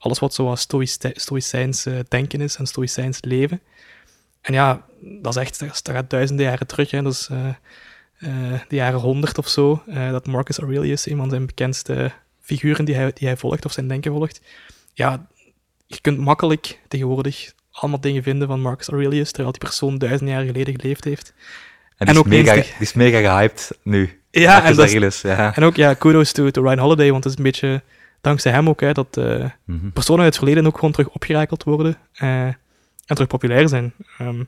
[0.06, 3.62] alles wat zoals stoïci- stoïcijns denken is en stoïcijns leven.
[4.42, 6.92] En ja, dat is echt, dat, gaat duizenden jaren terug.
[6.92, 7.02] Hè.
[7.02, 7.50] Dat is eh,
[8.68, 12.96] de jaren honderd of zo, eh, dat Marcus Aurelius, een van zijn bekendste figuren die
[12.96, 14.42] hij, die hij volgt of zijn denken volgt.
[14.94, 15.28] Ja,
[15.88, 20.44] je kunt makkelijk tegenwoordig allemaal dingen vinden van Marcus Aurelius, terwijl die persoon duizend jaar
[20.46, 21.34] geleden geleefd heeft.
[21.98, 24.22] En, En die, ook is mega, die is mega gehyped nu.
[24.32, 25.56] Ja, Marcus en dat is- Aurelius, ja.
[25.56, 27.82] En ook, ja, kudos to, to Ryan Holiday, want het is een beetje
[28.26, 29.90] dankzij hem ook, hè, dat eh, Mhm.
[29.90, 32.56] personen uit het verleden ook gewoon terug opgerakeld worden eh, en
[33.06, 33.94] terug populair zijn.
[34.18, 34.44] Ehm,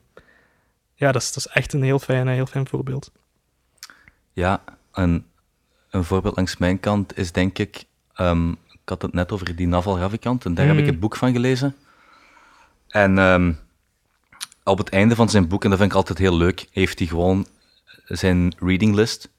[0.96, 3.12] ja, dat is, dat is echt een heel fijn, heel fijn voorbeeld.
[4.34, 4.62] Ja,
[4.94, 5.26] een,
[5.90, 9.68] een voorbeeld langs mijn kant is denk ik, ehm, ik had het net over die
[9.68, 10.90] Naval Ravikant en daar heb ik Mm.
[10.90, 11.76] het boek van gelezen.
[12.88, 13.54] En ehm,
[14.64, 17.08] op het einde van zijn boek, en dat vind ik altijd heel leuk, heeft hij
[17.08, 17.46] gewoon
[18.06, 19.30] zijn reading list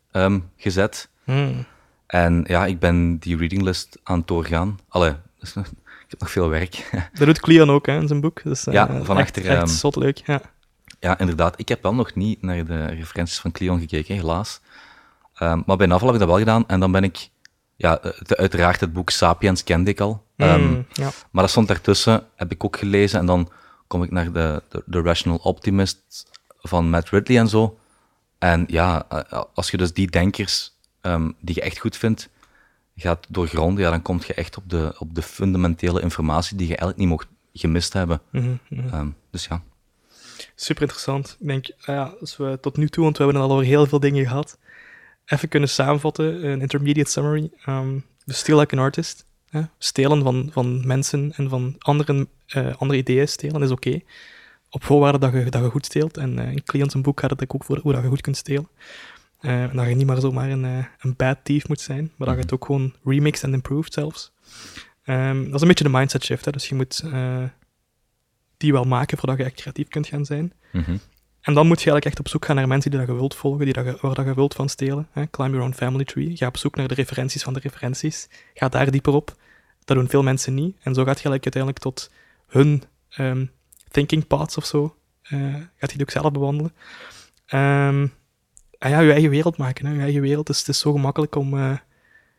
[0.57, 1.09] gezet.
[1.25, 1.65] Hmm.
[2.09, 4.79] En ja, ik ben die reading list aan het doorgaan.
[4.89, 5.67] Allee, dus nog-
[6.05, 6.91] ik heb nog veel werk.
[7.19, 8.43] Dat doet Cleon ook hè, in zijn boek.
[8.43, 10.41] Dus, eh, Ja, van echt, achter, Echt ehm, zot leuk, ja.
[11.01, 11.61] Ja, inderdaad.
[11.61, 14.61] Ik heb wel nog niet naar de referenties van Cleon gekeken, helaas.
[15.35, 16.65] Ehm, maar bij Naval heb ik dat wel gedaan.
[16.67, 17.29] En dan ben ik...
[17.77, 20.25] Ja, het- uiteraard het boek Sapiens kende ik al.
[20.37, 21.11] Ehm, Hmm, ja.
[21.31, 23.19] maar dat stond daartussen, heb ik ook gelezen.
[23.21, 23.51] En dan
[23.87, 26.27] kom ik naar de, de, de Rational Optimist
[26.59, 27.79] van Matt Ridley en zo.
[28.39, 30.77] En ja, eh, als je dus die denkers
[31.09, 32.29] ehm, die je echt goed vindt,
[32.97, 36.77] gaat doorgronden, ja, dan kom je echt op de, op de fundamentele informatie die je
[36.77, 38.21] eigenlijk niet mocht gemist hebben.
[38.71, 39.63] Ehm, dus ja.
[40.55, 41.37] Super interessant.
[41.41, 43.87] Ik denk, nou ja, als we tot nu toe, want we hebben al over heel
[43.87, 44.59] veel dingen gehad,
[45.25, 47.51] even kunnen samenvatten, een intermediate summary.
[47.67, 49.27] Um, we steal like an artist.
[49.51, 49.63] Hè?
[49.79, 54.01] Stelen van, van mensen en van anderen, eh, andere ideeën stelen is oké.
[54.71, 56.17] Op voorwaarde dat je, dat je goed steelt.
[56.17, 58.37] En eh in Cleon zijn boek gaat het ook voor hoe dat je goed kunt
[58.37, 58.69] stelen.
[59.39, 62.27] Eh, en dat je niet maar zomaar een, eh, een bad thief moet zijn, maar
[62.27, 64.33] dat je het ook gewoon remixed en improved zelfs.
[65.03, 66.45] Ehm, dat is een beetje de mindset shift.
[66.45, 66.51] Hè?
[66.51, 67.43] Dus je moet eh,
[68.57, 70.53] die wel maken voordat je echt creatief kunt gaan zijn.
[70.73, 70.97] Mhm.
[71.41, 73.35] En dan moet je eigenlijk echt op zoek gaan naar mensen die dat je wilt
[73.35, 75.09] volgen, die dat je, waar dat je wilt van stelen.
[75.13, 75.27] Hè?
[75.31, 76.37] Climb your own family tree.
[76.37, 78.29] Ga op zoek naar de referenties van de referenties.
[78.55, 79.37] Ga daar dieper op.
[79.85, 80.77] Dat doen veel mensen niet.
[80.83, 82.11] En zo gaat je eigenlijk uiteindelijk tot
[82.47, 83.47] hun ehm,
[83.91, 84.97] thinking paths of zo.
[85.23, 86.73] eh, gaat je die ook zelf bewandelen.
[87.47, 88.07] Ehm,
[88.79, 89.87] en ja, je eigen wereld maken.
[89.87, 89.93] Hè?
[89.93, 90.47] Je eigen wereld.
[90.47, 91.77] Dus het is zo gemakkelijk om eh,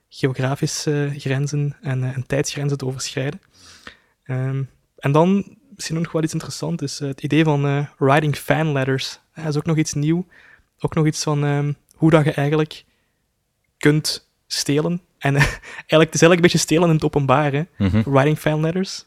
[0.09, 3.41] geografische grenzen en, eh, en tijdsgrenzen te overschrijden.
[4.23, 4.63] Ehm,
[4.97, 8.35] en dan, misschien ook nog wel iets interessants, is eh, het idee van eh, writing
[8.35, 9.19] fan letters.
[9.35, 10.25] Dat is ook nog iets nieuw.
[10.79, 12.85] Ook nog iets van ehm, hoe dat je eigenlijk
[13.77, 15.01] kunt stelen.
[15.17, 15.41] En eh,
[15.91, 17.63] eigenlijk, het is eigenlijk een beetje stelen in het openbaar, hè.
[17.77, 18.09] Mhm.
[18.09, 19.05] Writing fan letters.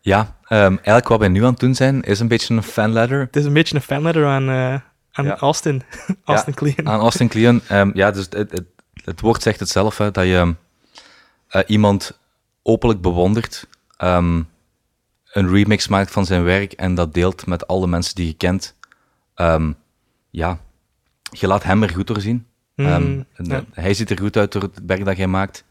[0.00, 3.20] Ja, ehm, eigenlijk wat wij nu aan het doen zijn, is een beetje een fanletter
[3.20, 4.80] Het is een beetje een fan letter aan, eh,
[5.20, 5.38] aan Ja.
[5.38, 5.82] Austin.
[6.24, 6.88] Austin Kleon.
[6.88, 7.60] aan Austin Kleon.
[7.68, 8.64] Ehm, ja, dus het, het,
[9.04, 10.54] het woord zegt het zelf, hè, dat je
[11.48, 12.18] eh, iemand
[12.62, 14.42] openlijk bewondert, ehm,
[15.32, 18.74] een remix maakt van zijn werk en dat deelt met alle mensen die je kent.
[19.34, 19.72] Ehm,
[20.30, 20.58] ja,
[21.30, 22.46] je laat hem er goed door zien.
[22.76, 23.56] Ehm, Mm, en, ja.
[23.56, 25.64] eh, Hij ziet er goed uit door het werk dat jij maakt.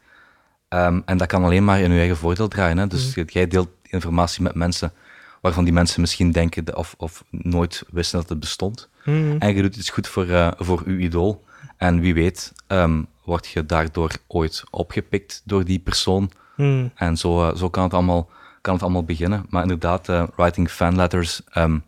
[0.68, 2.78] Ehm, en dat kan alleen maar in je eigen voordeel draaien.
[2.78, 2.86] Hè?
[2.86, 3.26] Dus Mhm.
[3.28, 4.92] jij deelt informatie met mensen
[5.40, 8.88] waarvan die mensen misschien denken de- of, of nooit wisten dat het bestond.
[9.04, 11.44] Mm, En je doet iets goed voor, eh, voor uw idool.
[11.76, 16.30] En wie weet, ehm, word je daardoor ooit opgepikt door die persoon.
[16.56, 18.28] mm, En zo, eh, zo kan, het allemaal,
[18.60, 19.46] kan het allemaal beginnen.
[19.48, 21.78] Maar inderdaad, eh, writing fanletters ehm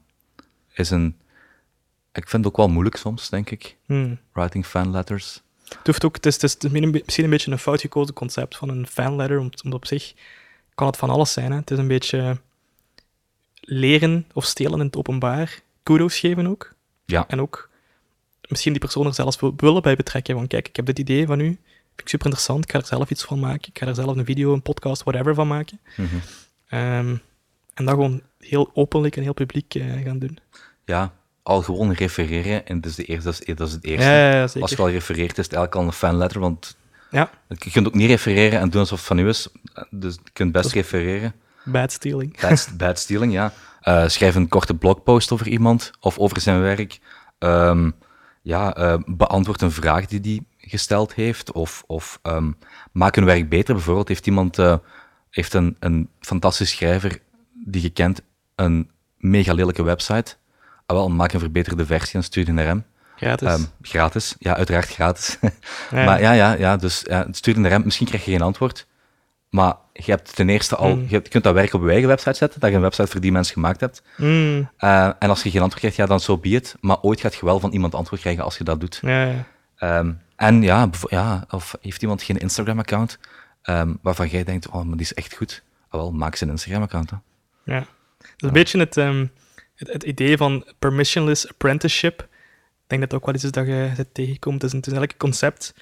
[0.72, 1.16] is een...
[2.12, 3.76] Ik vind het ook wel moeilijk soms, denk ik.
[3.86, 4.18] mm.
[4.32, 5.40] Writing fanletters.
[5.68, 8.68] Het, hoeft ook, het is, het is misschien een beetje een fout gekozen concept van
[8.68, 10.12] een fanletter, omdat op zich
[10.74, 11.50] kan het van alles zijn.
[11.50, 11.56] Hè.
[11.56, 12.40] Het is een beetje
[13.64, 16.72] leren of stelen in het openbaar, kudos geven ook.
[17.04, 17.24] Ja.
[17.28, 17.68] En ook
[18.48, 20.34] misschien die persoon er zelfs wil- willen bij betrekken.
[20.34, 21.58] Van kijk, ik heb dit idee van u, vind
[21.96, 24.24] ik super interessant, ik ga er zelf iets van maken, ik ga er zelf een
[24.24, 25.80] video, een podcast, whatever van maken.
[25.96, 26.06] Mhm.
[26.68, 27.16] Ehm,
[27.74, 30.38] en dat gewoon heel openlijk en heel publiek eh, gaan doen.
[30.84, 32.66] Ja, al gewoon refereren.
[32.66, 34.08] En dat is, de eerste, dat is, dat is het eerste.
[34.10, 34.42] Ja, ja.
[34.60, 36.40] Als je al refereert, is het eigenlijk al een fanletter.
[36.40, 36.76] Want
[37.10, 39.48] Ja, je kunt ook niet refereren en doen alsof het van u is.
[39.90, 41.34] Dus je kunt best refereren.
[41.64, 42.40] Bad stealing.
[42.40, 43.52] Bad, bad stealing, ja.
[43.80, 47.00] Eh, schrijf een korte blogpost over iemand of over zijn werk.
[47.38, 47.90] Ehm,
[48.42, 51.52] ja, eh, beantwoord een vraag die die gesteld heeft.
[51.52, 52.50] Of, of ehm,
[52.92, 53.74] maak een werk beter.
[53.74, 54.76] Bijvoorbeeld heeft iemand, eh,
[55.30, 57.18] heeft een, een fantastisch schrijver
[57.52, 58.22] die je kent,
[58.54, 60.36] een mega lelijke website.
[60.86, 62.84] Ah, wel, maak een verbeterde versie en stuur die naar hem.
[63.16, 63.48] Gratis.
[63.48, 65.38] Ehm, gratis, ja, uiteraard gratis.
[65.90, 66.04] Ja.
[66.04, 67.82] Maar ja, ja, ja dus ja, stuur die naar hem.
[67.84, 68.86] Misschien krijg je geen antwoord.
[69.52, 71.06] Maar je hebt ten eerste al, Mm.
[71.08, 73.32] je kunt dat werk op je eigen website zetten, dat je een website voor die
[73.32, 74.02] mensen gemaakt hebt.
[74.16, 76.76] Mm, Eh, en als je geen antwoord krijgt, ja, dan zo so be it.
[76.80, 78.98] Maar ooit gaat je wel van iemand antwoord krijgen als je dat doet.
[79.02, 79.44] ja, ja.
[79.76, 83.18] Ehm, en ja, ja, of heeft iemand geen Instagram-account
[83.62, 85.62] ehm, waarvan jij denkt, oh, maar die is echt goed.
[85.88, 87.10] Ah, wel, maak ze een Instagram-account.
[87.64, 87.78] Ja.
[87.78, 87.86] Dat
[88.36, 89.26] is een beetje het, ehm,
[89.74, 92.20] het, het idee van permissionless apprenticeship.
[92.20, 92.28] Ik
[92.86, 94.62] denk dat het ook wel iets is dat je het tegenkomt.
[94.62, 95.74] Het is, een, het is eigenlijk een concept.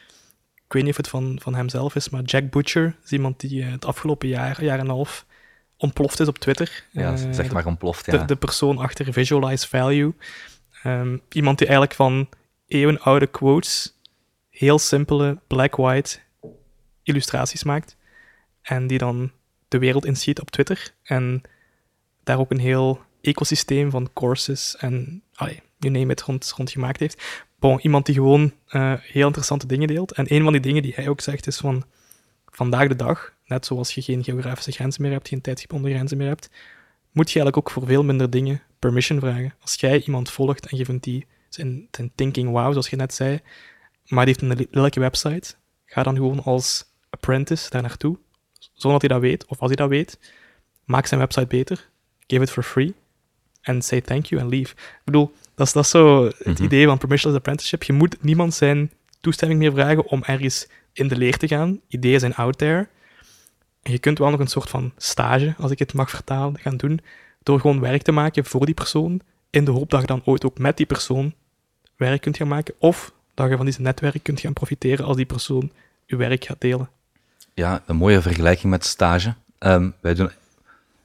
[0.70, 3.62] Ik weet niet of het van, van hemzelf is, maar Jack Butcher is iemand die
[3.62, 5.26] eh, het afgelopen jaar, jaar en een half,
[5.76, 6.84] ontploft is op Twitter.
[6.90, 8.24] Ja, Eh, zeg maar ontploft, de, ja.
[8.24, 10.14] de persoon achter Visualize Value.
[10.82, 12.28] Ehm, iemand die eigenlijk van
[12.66, 13.98] eeuwenoude quotes
[14.50, 16.18] heel simpele black-white
[17.02, 17.96] illustraties maakt.
[18.62, 19.32] en die dan
[19.68, 20.94] de wereld inschiet op Twitter.
[21.02, 21.42] En
[22.24, 27.00] daar ook een heel ecosysteem van courses en allee, you name it rond, rond gemaakt
[27.00, 27.22] heeft.
[27.60, 30.12] Bon, iemand die gewoon uh, heel interessante dingen deelt.
[30.12, 31.84] En een van die dingen die hij ook zegt is van
[32.46, 36.28] vandaag de dag, net zoals je geen geografische grenzen meer hebt, geen tijdsgebonden grenzen meer
[36.28, 36.50] hebt,
[37.12, 39.54] moet je eigenlijk ook voor veel minder dingen permission vragen.
[39.60, 43.14] Als jij iemand volgt en je vindt die zijn, zijn thinking wow, zoals je net
[43.14, 43.40] zei,
[44.06, 48.18] maar die heeft een lelijke website, ga dan gewoon als apprentice daar naartoe,
[48.72, 50.18] zonder dat hij dat weet, of als hij dat weet,
[50.84, 51.88] maak zijn website beter,
[52.26, 52.94] give it for free,
[53.60, 54.72] en say thank you and leave.
[54.72, 56.62] Ik bedoel, dat is, dat zo het mhm.
[56.62, 57.82] idee van permissionless apprenticeship.
[57.82, 61.80] Je moet niemand zijn toestemming meer vragen om ergens in de leer te gaan.
[61.88, 62.88] Ideeën zijn out there.
[63.82, 66.76] En je kunt wel nog een soort van stage, als ik het mag vertalen, gaan
[66.76, 67.00] doen,
[67.42, 69.20] door gewoon werk te maken voor die persoon,
[69.50, 71.34] in de hoop dat je dan ooit ook met die persoon
[71.96, 75.26] werk kunt gaan maken, of dat je van deze netwerk kunt gaan profiteren als die
[75.26, 75.72] persoon
[76.06, 76.88] je werk gaat delen.
[77.54, 79.34] Ja, een mooie vergelijking met stage.
[79.58, 80.30] Um, wij doen,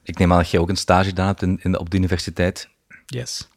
[0.06, 2.70] ik neem aan dat jij ook een stage gedaan hebt in, in, op de universiteit.
[3.06, 3.50] Yes.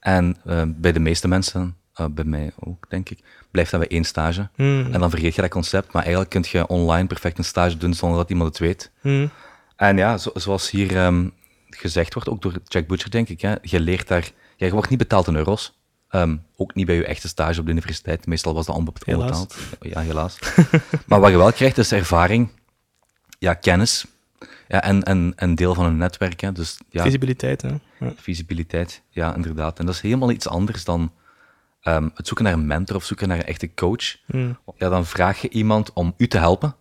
[0.00, 3.18] En uh, bij de meeste mensen, uh, bij mij ook, denk ik,
[3.50, 4.48] blijft dat bij één stage.
[4.56, 4.88] Mm.
[4.92, 7.94] En dan vergeet je dat concept, maar eigenlijk kun je online perfect een stage doen
[7.94, 8.90] zonder dat iemand het weet.
[9.02, 9.30] Mm.
[9.76, 11.32] En ja, zo, zoals hier um,
[11.70, 14.88] gezegd wordt, ook door Jack Butcher, denk ik, hè, je leert daar, ja, je wordt
[14.88, 15.76] niet betaald in euro's.
[16.10, 18.26] Um, ook niet bij je echte stage op de universiteit.
[18.26, 19.56] Meestal was dat onbetaald.
[19.80, 20.38] Ja, helaas.
[21.06, 22.48] maar wat je wel krijgt, is ervaring,
[23.38, 24.06] ja, kennis.
[24.68, 26.40] Ja, en, en, en deel van een netwerk.
[26.40, 26.52] Hè.
[26.52, 27.74] Dus, ja, visibiliteit, hè?
[27.98, 28.12] Ja.
[28.16, 29.78] Visibiliteit, ja, inderdaad.
[29.78, 31.12] En dat is helemaal iets anders dan
[31.82, 34.16] um, het zoeken naar een mentor of zoeken naar een echte coach.
[34.26, 34.58] Mm.
[34.76, 36.76] Ja, dan vraag je iemand om u te helpen.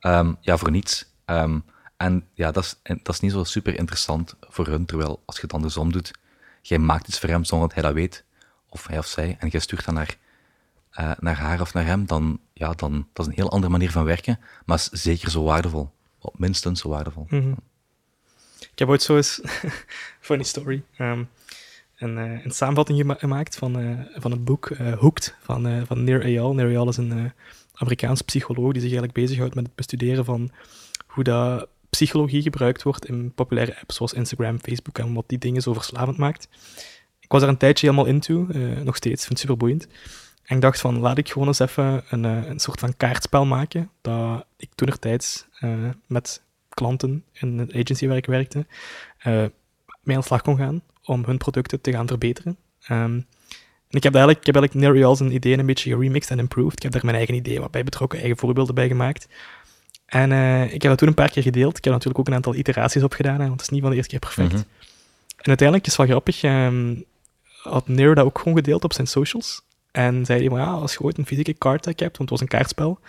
[0.00, 1.12] Um, ja, voor niets.
[1.26, 1.64] Um,
[1.96, 5.42] en ja, dat is, dat is niet zo super interessant voor hun, terwijl als je
[5.42, 6.10] het andersom doet,
[6.62, 8.24] jij maakt iets voor hem zonder dat hij dat weet
[8.68, 10.16] of hij of zij, en je stuurt dat naar,
[11.00, 13.90] uh, naar haar of naar hem, dan, ja, dan dat is een heel andere manier
[13.90, 15.90] van werken, maar is zeker zo waardevol.
[16.20, 17.26] Of minstens zo waardevol.
[17.28, 17.56] -hmm.
[18.60, 19.40] Ik heb ooit zo eens,
[20.20, 21.28] funny story, een,
[21.98, 26.54] uh, een samenvatting gemaakt van, uh, van het boek Hooked van, van Nir Eyal.
[26.54, 27.32] Nir Eyal is een
[27.72, 30.50] Amerikaans psycholoog die zich eigenlijk bezighoudt met het bestuderen van
[31.06, 35.62] hoe dat psychologie gebruikt wordt in populaire apps zoals Instagram, Facebook en wat die dingen
[35.62, 36.48] zo verslavend maakt
[37.28, 39.86] ik was daar een tijdje helemaal into, uh, nog steeds, vind het super boeiend.
[40.48, 43.46] En ik dacht van, laat ik gewoon eens even een, uh, een soort van kaartspel
[43.46, 48.66] maken, dat ik toen er tijds uh, met klanten in het agency waar ik werkte,
[50.02, 52.56] mee aan de slag kon gaan om hun producten te gaan verbeteren.
[52.90, 53.26] Um,
[53.88, 56.76] en ik heb eigenlijk, ik heb eigenlijk zijn ideeën een beetje geremixed en improved.
[56.76, 59.28] Ik heb daar mijn eigen ideeën wat bij betrokken, eigen voorbeelden bij gemaakt.
[60.06, 60.32] En
[60.62, 61.78] ik heb dat toen een paar keer gedeeld.
[61.78, 64.10] Ik heb natuurlijk ook een aantal iteraties opgedaan, want het is niet van de eerste
[64.10, 64.52] keer perfect.
[64.52, 64.66] Mm -hmm.
[65.36, 66.42] En uiteindelijk is het wel grappig.
[66.42, 67.04] Um,
[67.62, 69.62] had Nero dat ook gewoon gedeeld op zijn socials.
[69.98, 72.40] En zei hij, maar ja, als je ooit een fysieke kaart hebt, want het was
[72.40, 73.00] een kaartspel,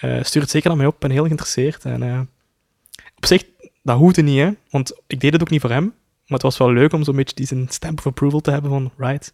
[0.00, 1.84] uh, stuur het zeker aan mij op, ik ben heel geïnteresseerd.
[1.84, 2.20] En uh,
[3.16, 3.44] op zich,
[3.82, 6.58] dat hoefde niet, hè, want ik deed het ook niet voor hem, maar het was
[6.58, 9.32] wel leuk om zo'n beetje die zijn stamp of approval te hebben van, right,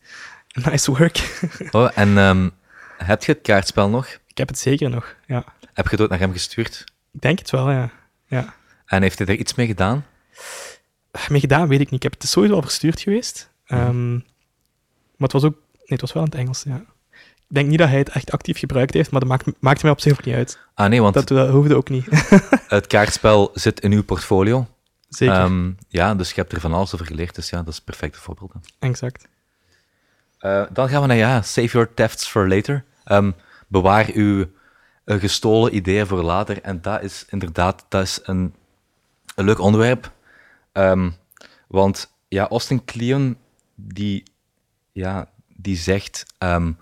[0.71, 1.49] nice work.
[1.71, 2.51] oh, en um,
[2.97, 4.07] heb je het kaartspel nog?
[4.27, 5.45] Ik heb het zeker nog, ja.
[5.73, 6.85] Heb je het ook naar hem gestuurd?
[7.13, 7.91] Ik denk het wel, ja.
[8.27, 8.55] ja.
[8.87, 10.07] En heeft hij er iets mee gedaan?
[11.29, 12.05] Mee gedaan, weet ik niet.
[12.05, 13.51] Ik heb het sowieso al verstuurd geweest.
[13.69, 14.13] Um,
[15.17, 15.55] maar het was ook...
[15.73, 16.85] Nee, het was wel in het Engels, ja.
[17.49, 19.93] Ik denk niet dat hij het echt actief gebruikt heeft, maar dat maakt, maakt mij
[19.93, 20.59] op zich ook niet uit.
[20.75, 21.15] Ah, nee, want...
[21.15, 22.07] Dat, dat hoefde ook niet.
[22.69, 24.67] het kaartspel zit in uw portfolio.
[25.09, 25.41] Zeker.
[25.41, 27.85] Um, ja, dus je hebt er van alles over geleerd, dus ja, dat is een
[27.85, 28.53] perfecte voorbeeld.
[28.79, 29.29] Exact.
[30.41, 32.85] Uh, dan gaan we naar, ja, save your thefts for later.
[33.07, 33.35] Um,
[33.67, 34.47] bewaar uw
[35.05, 36.63] uh, gestolen ideeën voor later.
[36.63, 38.55] En dat is inderdaad, dat is een,
[39.35, 40.13] een leuk onderwerp.
[40.73, 41.17] Um,
[41.69, 43.37] want ja, Austin Kleon,
[43.75, 44.23] die
[44.93, 46.79] ja, die zegt um,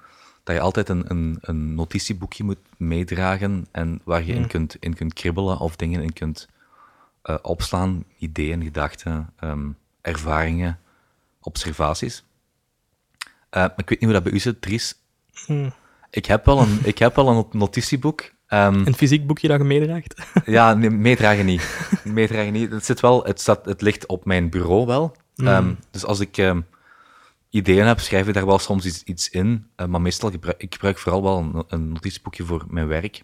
[0.46, 4.46] dat je altijd een, een, een, notitieboekje moet meedragen en waar je in, Hmm.
[4.46, 6.48] kunt, in kunt kribbelen of dingen in kunt
[7.24, 10.78] uh, opslaan, ideeën, gedachten, um, ervaringen,
[11.40, 12.24] observaties.
[13.24, 14.94] Uh, maar ik weet niet hoe dat bij u zit, Dries.
[15.46, 15.72] Hmm.
[16.10, 18.20] Ik, heb wel een, ik heb wel een notitieboek.
[18.48, 20.14] Um, een fysiek boekje dat je meedraagt?
[20.44, 21.90] ja, nee, meedragen niet.
[22.04, 22.70] meedragen niet.
[22.70, 25.16] Het, zit wel, het, staat, het ligt op mijn bureau wel.
[25.34, 25.78] Hmm.
[25.90, 26.36] dus als ik
[27.56, 29.70] ideeën heb, schrijf ik daar wel soms iets, iets in.
[29.76, 33.22] Uh, maar meestal gebruik ik gebruik vooral wel een, een notitieboekje voor mijn werk.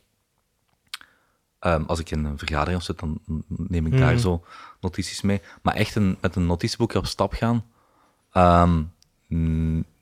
[1.60, 3.98] Um, als ik in een vergadering zit, dan neem ik mm.
[3.98, 4.44] daar zo
[4.80, 5.40] notities mee.
[5.62, 7.64] Maar echt een, met een notitieboekje op stap gaan,
[8.32, 8.92] um,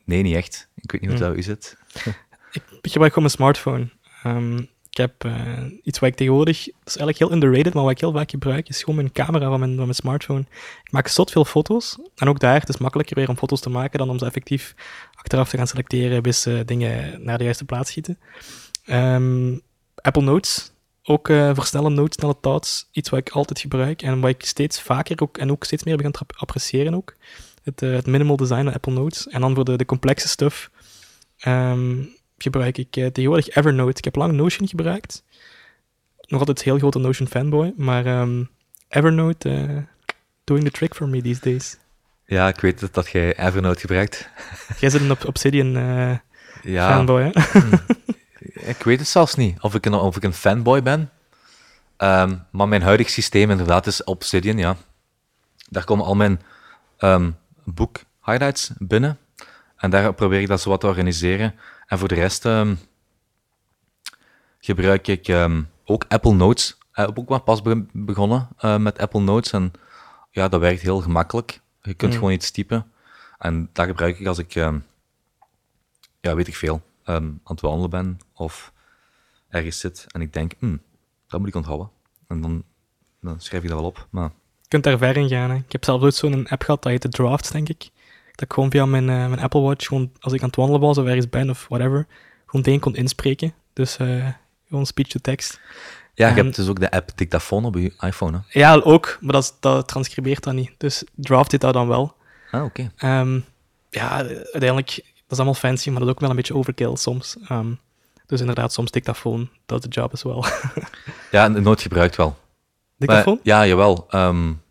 [0.05, 0.69] nee, niet echt.
[0.75, 1.27] Ik weet niet hoe mm.
[1.27, 1.77] dat u zit.
[2.81, 3.91] ik gebruik gewoon mijn smartphone.
[4.25, 5.33] Um, ik heb uh,
[5.83, 8.69] iets wat ik tegenwoordig, dat is eigenlijk heel underrated, maar wat ik heel vaak gebruik,
[8.69, 10.45] is gewoon mijn camera van mijn, van mijn smartphone.
[10.85, 11.99] Ik maak zot veel foto's.
[12.17, 14.75] En ook daar, het is makkelijker weer om foto's te maken dan om ze effectief
[15.15, 18.19] achteraf te gaan selecteren bis uh, dingen naar de juiste plaats schieten.
[18.87, 19.61] Um,
[19.95, 20.73] Apple Notes
[21.03, 24.45] ook uh, voor snelle notes, snelle thoughts, iets wat ik altijd gebruik en wat ik
[24.45, 27.15] steeds vaker ook, en ook steeds meer begin te appreciëren ook.
[27.63, 29.29] Het, het minimal design van Apple Notes.
[29.29, 30.71] En dan voor de, de complexe stuff
[31.47, 33.99] um, gebruik ik uh, tegenwoordig Evernote.
[33.99, 35.25] Ik heb lang Notion gebruikt.
[36.21, 38.51] Nog altijd heel grote Notion fanboy, maar um,
[38.89, 39.87] Evernote
[40.45, 41.77] doing the trick for me these days.
[42.27, 44.29] Ja, ik weet dat, dat jij Evernote gebruikt.
[44.81, 45.73] Jij zit een Obsidian
[46.63, 46.89] ja.
[46.89, 47.61] fanboy, hè?
[47.61, 47.81] Hmm.
[48.55, 51.11] ik weet het zelfs niet of ik een, of ik een fanboy ben.
[51.99, 54.77] Um, maar mijn huidig systeem inderdaad is Obsidian, ja.
[55.69, 56.41] Daar komen al mijn
[56.99, 59.19] um, boek highlights binnen.
[59.81, 61.55] En daar probeer ik dat zo wat te organiseren.
[61.87, 62.79] En voor de rest um,
[64.59, 65.49] gebruik ik
[65.85, 66.71] ook Apple Notes.
[66.71, 67.63] Ik heb ook maar pas
[67.93, 69.53] begonnen uh, met Apple Notes.
[69.53, 69.73] En
[70.31, 71.61] ja, dat werkt heel gemakkelijk.
[71.83, 72.19] Je kunt mm.
[72.19, 72.93] gewoon iets typen.
[73.39, 74.53] En dat gebruik ik als ik,
[76.21, 78.73] ja, weet ik veel, aan het wandelen ben of
[79.49, 80.77] ergens zit en ik denk, hm,
[81.29, 81.91] dat moet ik onthouden.
[82.29, 82.65] En dan,
[83.21, 84.07] dan schrijf ik dat wel op.
[84.11, 84.31] Maar...
[84.61, 85.51] Je kunt daar ver in gaan.
[85.51, 85.57] Hè.
[85.57, 87.91] Ik heb zelf ooit zo'n app gehad, dat heet de Drafts, denk ik.
[88.41, 90.81] Dat ik gewoon via mijn, uh, mijn Apple Watch, gewoon als ik aan het wandelen
[90.81, 92.07] was of ergens ben of whatever,
[92.47, 93.55] gewoon dingen kon inspreken.
[93.73, 94.29] Dus uh,
[94.69, 95.61] gewoon speech-to-text.
[96.15, 98.43] Ja, je hebt dus ook de app Dictaphone op je iPhone.
[98.47, 98.59] Hè?
[98.59, 100.71] Ja, ook, maar dat, dat transcribeert dat niet.
[100.77, 102.15] Dus Draft dit dat dan wel.
[102.51, 102.91] Ah, oké.
[102.95, 103.21] Okay.
[103.21, 103.41] Um, ehm,
[103.91, 107.37] ja, uiteindelijk, dat is allemaal fancy, maar dat is ook wel een beetje overkill soms.
[107.51, 107.79] Um,
[108.27, 110.45] dus inderdaad, soms dictafoon, dat de job is wel.
[111.31, 112.39] ja, nooit gebruikt wel.
[112.97, 113.41] Dictafoon?
[113.43, 114.07] ja, jawel.
[114.11, 114.63] Um,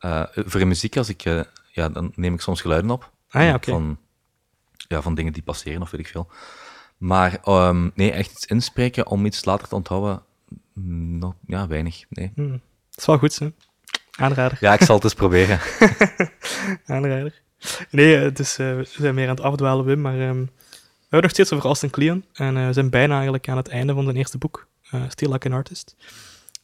[0.00, 1.40] uh, voor muziek, als ik, uh,
[1.80, 3.10] ja, dan neem ik soms geluiden op.
[3.30, 3.70] Ah ja, oké.
[3.70, 3.98] Van,
[4.88, 6.28] ja, van dingen die passeren of weet ik veel.
[6.96, 10.22] Maar um, nee, echt iets inspreken om iets later te onthouden,
[11.18, 12.04] no, ja, weinig.
[12.08, 12.32] Nee.
[12.34, 12.50] Hmm.
[12.90, 13.48] Dat is wel goed, hè?
[14.10, 14.58] Aanrader.
[14.60, 15.60] Ja, ik zal het eens proberen.
[16.86, 17.42] Aanrader.
[17.90, 20.50] Nee, het is, uh, we zijn meer aan het afdwalen, Wim, maar um,
[21.10, 23.68] we hebben nog steeds over Austin Kleon en uh, we zijn bijna eigenlijk aan het
[23.68, 25.96] einde van zijn eerste boek, uh, Still Like an Artist.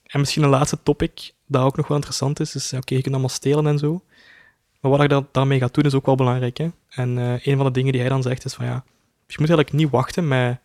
[0.07, 3.15] En misschien een laatste topic dat ook nog wel interessant is, is oké, je kunt
[3.15, 4.05] allemaal stelen en zo,
[4.81, 6.57] maar wat je daarmee gaat doen is ook wel belangrijk.
[6.57, 6.69] Hè?
[6.89, 8.85] En uh, een van de dingen die hij dan zegt is van ja,
[9.27, 10.59] je moet eigenlijk niet wachten met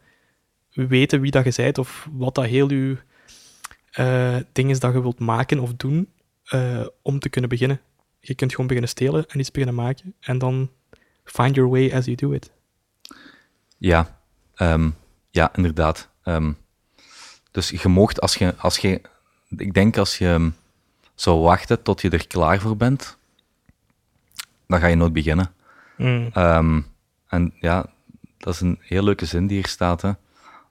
[0.74, 2.98] weten wie dat je bent of wat dat heel je
[4.52, 6.10] ding is dat je wilt maken of doen
[7.02, 7.82] om te kunnen beginnen.
[8.20, 10.70] Je kunt gewoon beginnen stelen en iets beginnen maken en dan
[11.24, 12.52] find your way as you do it.
[13.78, 14.20] Ja,
[14.58, 14.96] um,
[15.30, 16.10] ja inderdaad.
[16.24, 16.58] Um,
[17.52, 19.02] dus je moogt, als je, als je,
[19.50, 20.52] ik denk als je
[21.16, 23.18] zou wachten tot je er klaar voor bent,
[24.72, 25.54] dan ga je nooit beginnen.
[25.98, 26.30] Mm.
[26.38, 26.86] Um,
[27.28, 27.86] en ja,
[28.38, 30.02] dat is een heel leuke zin die hier staat.
[30.02, 30.12] Hè?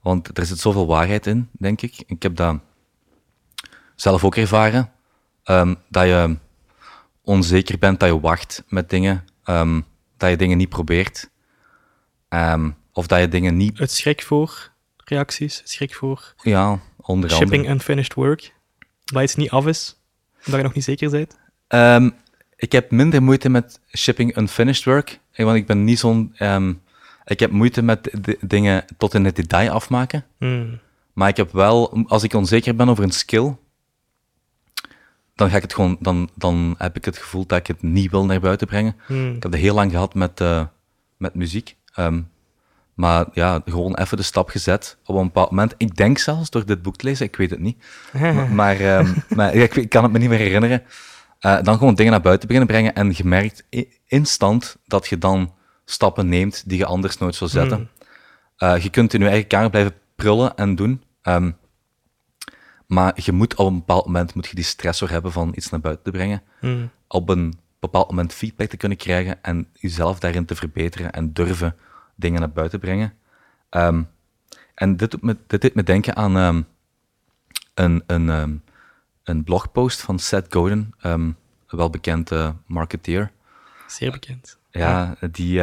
[0.02, 2.02] Want er zit zoveel waarheid in, denk ik.
[2.06, 2.60] Ik heb dat
[3.94, 4.90] zelf ook ervaren.
[5.44, 6.36] Um, dat je
[7.22, 9.84] onzeker bent, dat je wacht met dingen, um,
[10.16, 11.30] dat je dingen niet probeert.
[12.92, 13.78] Of dat je dingen niet...
[13.78, 16.34] Het schrik voor reacties, het schrik voor...
[16.42, 17.34] Ja, onder andere.
[17.34, 18.54] Shipping unfinished work,
[19.04, 20.00] dat iets niet af is,
[20.36, 21.38] omdat je nog niet zeker bent.
[22.60, 26.34] Ik heb minder moeite met shipping unfinished work, want ik ben niet zo'n...
[26.38, 26.82] Um,
[27.24, 30.24] ik heb moeite met dingen tot in het detail afmaken.
[30.38, 30.78] Hmm.
[31.12, 33.56] Maar ik heb wel, als ik onzeker ben over een skill,
[35.34, 38.10] dan ga ik het gewoon, dan, dan heb ik het gevoel dat ik het niet
[38.10, 38.96] wil naar buiten brengen.
[39.06, 39.34] Hmm.
[39.34, 40.64] Ik heb het heel lang gehad met, uh,
[41.16, 41.76] met muziek.
[41.98, 42.28] Um,
[42.94, 45.74] maar ja, gewoon even de stap gezet op een bepaald moment.
[45.76, 47.84] Ik denk zelfs door dit boek te lezen, ik weet het niet.
[48.60, 50.82] maar, um, maar ik, ik, kan het me niet meer herinneren.
[51.46, 53.64] Uh, dan gewoon dingen naar buiten beginnen brengen en je merkt
[54.06, 57.78] instant dat je dan stappen neemt die je anders nooit zou zetten.
[57.78, 57.88] Mm.
[58.68, 61.02] Uh, je kunt in je eigen kamer blijven prullen en doen.
[61.22, 61.56] Um,
[62.86, 65.80] maar je moet op een bepaald moment moet je die stressor hebben van iets naar
[65.80, 66.42] buiten te brengen.
[66.60, 66.90] Mm.
[67.08, 71.76] Op een bepaald moment feedback te kunnen krijgen en jezelf daarin te verbeteren en durven
[72.16, 73.12] dingen naar buiten brengen.
[73.70, 74.08] Um,
[74.74, 76.66] en dit doet me, dit deed me denken aan um,
[77.74, 78.62] een, een, um,
[79.30, 81.36] een blogpost van Seth Godin, een
[81.68, 83.30] welbekende marketeer.
[83.86, 84.58] Zeer bekend.
[84.70, 85.62] Ja, die,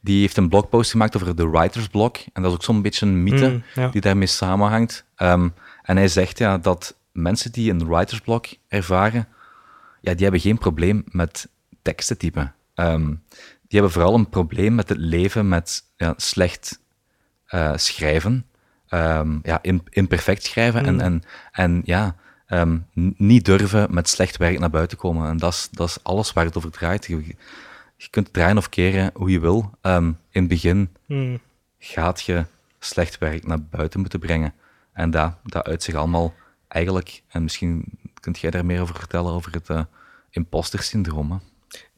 [0.00, 2.16] die heeft een blogpost gemaakt over de writer's block.
[2.32, 5.04] En dat is ook zo'n beetje een mythe mm, die daarmee samenhangt.
[5.16, 5.52] en
[5.82, 9.28] hij zegt ja, dat mensen die een writer's block ervaren,
[10.00, 11.48] ja, die hebben geen probleem met
[11.82, 12.54] teksten typen.
[12.74, 13.22] Um,
[13.68, 16.80] die hebben vooral een probleem met het leven met ja, slecht
[17.48, 18.46] uh, schrijven,
[18.90, 21.00] um, ja, imperfect schrijven en, mm.
[21.00, 21.22] en,
[21.52, 22.16] en ja,
[22.52, 22.86] um,
[23.16, 25.28] niet durven met slecht werk naar buiten komen.
[25.28, 27.06] En dat is, dat is alles waar het over draait.
[27.06, 27.26] Je,
[27.96, 29.70] je kunt het draaien of keren hoe je wil.
[29.82, 31.40] Um, in het begin mm.
[31.78, 32.44] gaat je
[32.78, 34.54] slecht werk naar buiten moeten brengen.
[34.92, 36.34] En dat, dat uit zich allemaal
[36.68, 37.84] eigenlijk, en misschien
[38.20, 39.82] kunt jij daar meer over vertellen, over het uh,
[40.30, 41.40] imposter syndroom.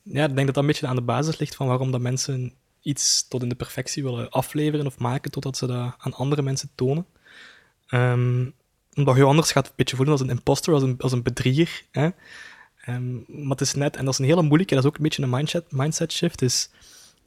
[0.03, 2.53] Ja, ik denk dat dat een beetje aan de basis ligt van waarom dat mensen
[2.81, 6.71] iets tot in de perfectie willen afleveren of maken totdat ze dat aan andere mensen
[6.75, 7.07] tonen.
[7.91, 8.55] Um,
[8.95, 11.83] omdat je anders gaat een beetje voelen als een imposter, als een, als een bedrieger.
[11.91, 12.09] Hè?
[12.85, 15.03] Ehm, maar het is net, en dat is een hele moeilijke, dat is ook een
[15.03, 16.71] beetje een mindset, mindset shift, is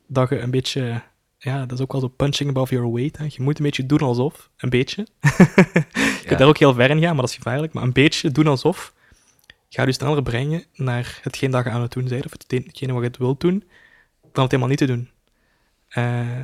[0.07, 1.01] dat je een beetje,
[1.38, 3.18] ja, dat is ook wel zo punching above your weight.
[3.18, 3.24] Hè?
[3.24, 5.07] Je moet een beetje doen alsof, een beetje.
[6.22, 7.74] je kunt daar ook heel ver in gaan, maar dat is gevaarlijk.
[7.74, 8.93] Maar een beetje doen alsof
[9.70, 13.01] gaat je sneller brengen naar hetgeen dat je aan het doen bent, of hetgene wat
[13.01, 13.63] je het wilt doen,
[14.22, 15.09] dan het helemaal niet te doen.
[15.97, 16.38] Uh,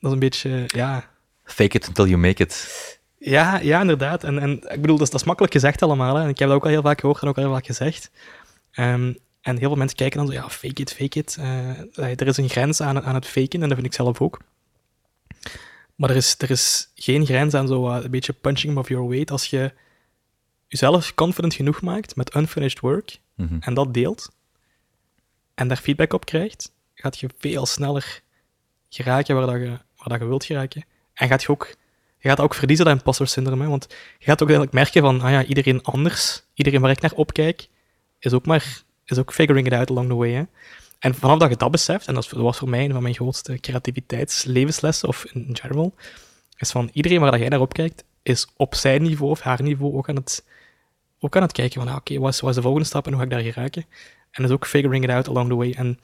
[0.00, 1.10] dat is een beetje, ja...
[1.44, 2.99] Fake it until you make it.
[3.22, 4.24] Ja, ja inderdaad.
[4.24, 6.14] En, en ik bedoel, dat is, dat is makkelijk gezegd allemaal.
[6.14, 6.22] Hè.
[6.22, 8.10] En ik heb dat ook al heel vaak gehoord en ook al heel vaak gezegd.
[8.74, 11.36] Um, en heel veel mensen kijken dan zo, ja, fake it, fake it.
[11.40, 14.40] Uh, er is een grens aan, aan het faken, en dat vind ik zelf ook.
[15.94, 19.08] Maar er is, er is geen grens aan zo uh, een beetje punching above your
[19.08, 19.30] weight.
[19.30, 19.72] Als je
[20.66, 23.58] jezelf confident genoeg maakt met unfinished work, mm -hmm.
[23.60, 24.30] en dat deelt,
[25.54, 28.22] en daar feedback op krijgt, gaat je veel sneller
[28.88, 30.84] geraken waar, dat je, waar dat je wilt geraken.
[31.14, 31.74] En gaat je ook
[32.20, 33.60] je gaat ook verliezen dat imposter syndroom.
[33.60, 33.68] Hè?
[33.68, 33.86] Want
[34.18, 37.68] je gaat ook eigenlijk merken van, ah ja, iedereen anders, iedereen waar ik naar opkijk,
[38.18, 40.30] is ook maar is ook figuring it out along the way.
[40.30, 40.42] Hè?
[40.98, 43.60] En vanaf dat je dat beseft, en dat was voor mij een van mijn grootste
[43.60, 45.94] creativiteitslevenslessen, of in general,
[46.56, 50.08] is van iedereen waar jij naar opkijkt, is op zijn niveau of haar niveau ook
[50.08, 50.44] aan het,
[51.18, 53.26] ook aan het kijken van, ah, oké, wat, is, de volgende stap en hoe ga
[53.26, 53.84] ik daar geraken?
[54.30, 55.72] En is ook figuring it out along the way.
[55.72, 55.98] En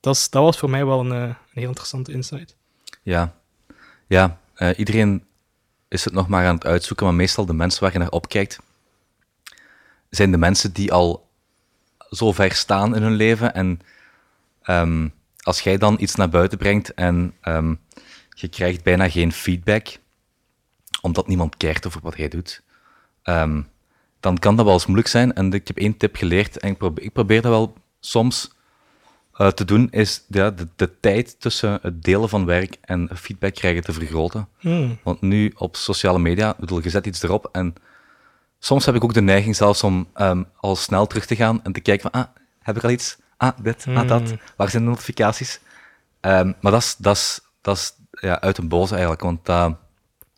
[0.00, 2.56] dat, dat was voor mij wel een, eh, een heel interessante insight.
[3.02, 3.34] Ja,
[4.06, 5.24] ja uh, iedereen
[5.88, 8.58] is het nog maar aan het uitzoeken, maar meestal de mensen waar je naar opkijkt,
[10.10, 11.28] zijn de mensen die al
[12.10, 13.54] zo ver staan in hun leven.
[13.54, 13.80] En
[14.66, 17.80] um, als jij dan iets naar buiten brengt en um,
[18.28, 19.86] je krijgt bijna geen feedback,
[21.00, 22.62] omdat niemand kijkt over wat jij doet,
[23.24, 23.68] um,
[24.20, 25.34] dan kan dat wel eens moeilijk zijn.
[25.34, 28.56] En ik heb één tip geleerd en ik probeer dat wel soms
[29.38, 33.54] uh, te doen, is ja, de, de, tijd tussen het delen van werk en feedback
[33.54, 34.48] krijgen te vergroten.
[34.58, 34.98] Hmm.
[35.02, 37.74] Want nu op sociale media, bedoel, je zet iets erop en
[38.58, 41.72] soms heb ik ook de neiging zelfs om um, al snel terug te gaan en
[41.72, 42.28] te kijken van, ah,
[42.62, 43.16] heb ik al iets?
[43.36, 43.96] Ah, dit, hmm.
[43.96, 44.34] ah, dat.
[44.56, 45.60] Waar zijn de notificaties?
[46.20, 49.48] Um, maar dat is, dat is, dat is ja, uit een boze eigenlijk, want...
[49.48, 49.70] Uh,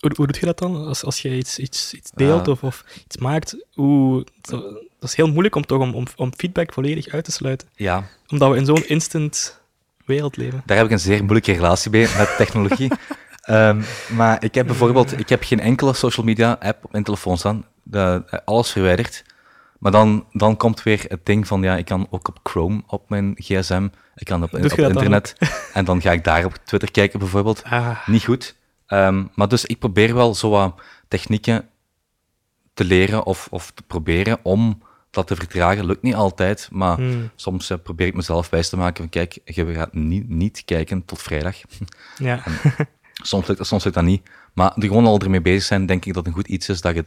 [0.01, 0.86] hoe, hoe doe je dat dan?
[0.86, 5.28] Als, als je iets, iets, iets deelt of, of iets maakt, hoe, dat is heel
[5.28, 7.68] moeilijk om, toch om, om, om feedback volledig uit te sluiten.
[7.74, 8.05] Ja.
[8.28, 9.61] Omdat we in zo'n instant
[10.05, 10.62] wereld leven.
[10.66, 12.90] Daar heb ik een zeer moeilijke relatie mee met technologie.
[13.51, 13.84] um,
[14.16, 17.64] maar ik heb bijvoorbeeld ik heb geen enkele social media app op mijn telefoon staan.
[17.82, 19.24] De, alles verwijderd.
[19.78, 23.09] Maar dan, dan komt weer het ding van, ja, ik kan ook op Chrome op
[23.09, 25.36] mijn gsm, ik kan op, op internet,
[25.74, 27.62] en dan ga ik daar op Twitter kijken bijvoorbeeld.
[27.64, 28.07] Ah.
[28.07, 28.57] Niet goed.
[28.93, 31.68] Um, maar dus ik probeer wel zo wat technieken
[32.74, 35.86] te leren of, of te proberen om dat te vertragen.
[35.86, 37.30] Lukt niet altijd, maar hmm.
[37.34, 41.05] soms uh, probeer ik mezelf wijs te maken van kijk, je gaat niet, niet kijken
[41.05, 41.57] tot vrijdag.
[42.18, 42.43] Ja.
[43.12, 44.30] soms, lukt, soms lukt dat niet.
[44.53, 46.95] Maar er gewoon al ermee bezig zijn, denk ik dat een goed iets is dat
[46.95, 47.05] je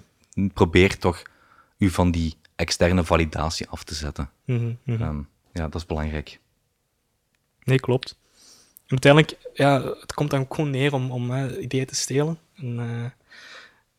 [0.54, 1.22] probeert toch
[1.78, 4.30] u van die externe validatie af te zetten.
[4.46, 5.02] Mm -hmm.
[5.02, 6.40] um, ja, dat is belangrijk.
[7.64, 8.18] Nee, klopt
[9.02, 12.38] uiteindelijk, ja, het komt dan gewoon neer om, om ideeën te stelen.
[12.56, 13.06] En, uh,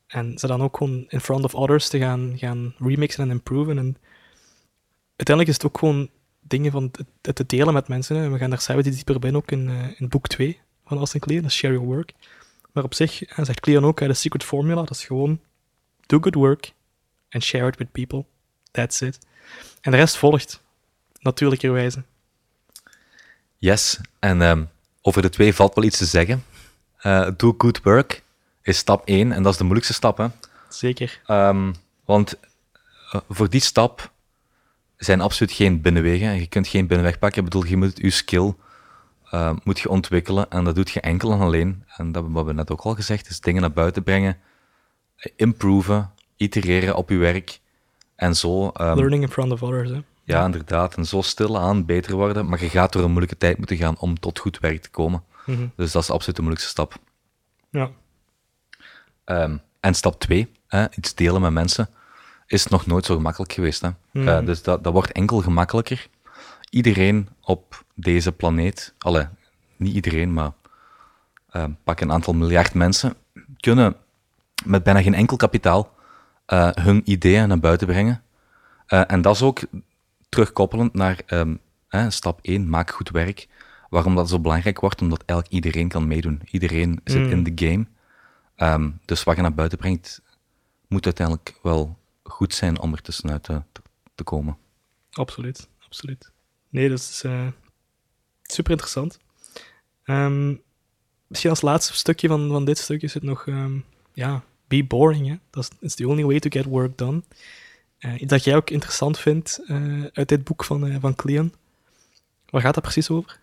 [0.06, 3.78] en ze dan ook gewoon in front of others te gaan, gaan remixen en improven.
[3.78, 3.96] En
[5.16, 6.90] uiteindelijk is het ook gewoon dingen van
[7.22, 8.16] het te delen met mensen.
[8.16, 8.28] Hè.
[8.28, 11.42] We gaan daar samen dieper binnen, ook in, uh, in boek 2 van Austin Kleon,
[11.42, 12.12] dat is Share Your Work.
[12.72, 15.40] Maar op zich, zegt Kleon ook, de secret formula, dat is gewoon
[16.06, 16.72] do good work
[17.30, 18.24] and share it with people.
[18.70, 19.18] That's it.
[19.80, 20.62] En de rest volgt,
[21.20, 22.02] natuurlijkerwijze.
[23.58, 24.68] Yes, en um,
[25.06, 26.44] over de twee valt wel iets te zeggen.
[27.02, 28.22] Uh, do good work
[28.62, 30.18] is stap 1 en dat is de moeilijkste stap.
[30.18, 30.26] Hè?
[30.68, 31.20] Zeker.
[31.26, 31.74] Um,
[32.04, 32.38] want
[33.14, 34.12] uh, voor die stap
[34.96, 36.40] zijn absoluut geen binnenwegen.
[36.40, 37.44] Je kunt geen binnenweg pakken.
[37.44, 38.54] Ik bedoel, je moet je skill
[39.34, 41.84] uh, moet je ontwikkelen en dat doet je enkel en alleen.
[41.96, 44.36] En dat hebben we net ook al gezegd, is dingen naar buiten brengen,
[45.36, 47.60] improven, itereren op je werk
[48.16, 48.64] en zo.
[48.66, 49.98] Um, Learning in front of others, hè?
[50.24, 50.96] Ja, inderdaad.
[50.96, 52.48] En zo stilaan beter worden.
[52.48, 55.22] Maar je gaat door een moeilijke tijd moeten gaan om tot goed werk te komen.
[55.46, 55.72] Mm -hmm.
[55.76, 56.96] Dus dat is absoluut de moeilijkste stap.
[57.70, 57.90] Ja.
[59.24, 61.88] Um, en stap twee, hè, iets delen met mensen,
[62.46, 63.80] is nog nooit zo gemakkelijk geweest.
[63.80, 63.88] Hè.
[63.88, 64.28] Mm -hmm.
[64.28, 66.08] uh, dus dat, dat wordt enkel gemakkelijker.
[66.70, 69.28] Iedereen op deze planeet, alle,
[69.76, 70.50] niet iedereen, maar
[71.52, 73.14] uh, pak een aantal miljard mensen,
[73.60, 73.96] kunnen
[74.64, 75.94] met bijna geen enkel kapitaal
[76.46, 78.22] uh, hun ideeën naar buiten brengen.
[78.88, 79.60] Uh, en dat is ook
[80.34, 81.58] terugkoppelend naar um,
[81.88, 83.48] hè, stap 1, maak goed werk.
[83.90, 86.40] Waarom dat zo belangrijk wordt, omdat eigenlijk iedereen kan meedoen.
[86.50, 87.30] Iedereen zit Mm.
[87.30, 87.86] in de game.
[88.74, 90.22] Um, dus wat je naar buiten brengt,
[90.88, 93.62] moet uiteindelijk wel goed zijn om er tussenuit te,
[94.24, 94.56] komen.
[95.10, 96.30] Absoluut, absoluut.
[96.68, 97.46] Nee, dat is uh,
[98.42, 99.18] super interessant.
[100.04, 100.62] Um,
[101.26, 105.28] misschien als laatste stukje van, van dit stukje is het nog um, ja, be boring.
[105.28, 105.36] Hè?
[105.50, 107.22] Dat is the only way to get work done.
[107.98, 111.54] Iets dat jij ook interessant vindt uh, uit dit boek van, uh, van Cleon.
[112.50, 113.38] Waar gaat dat precies over?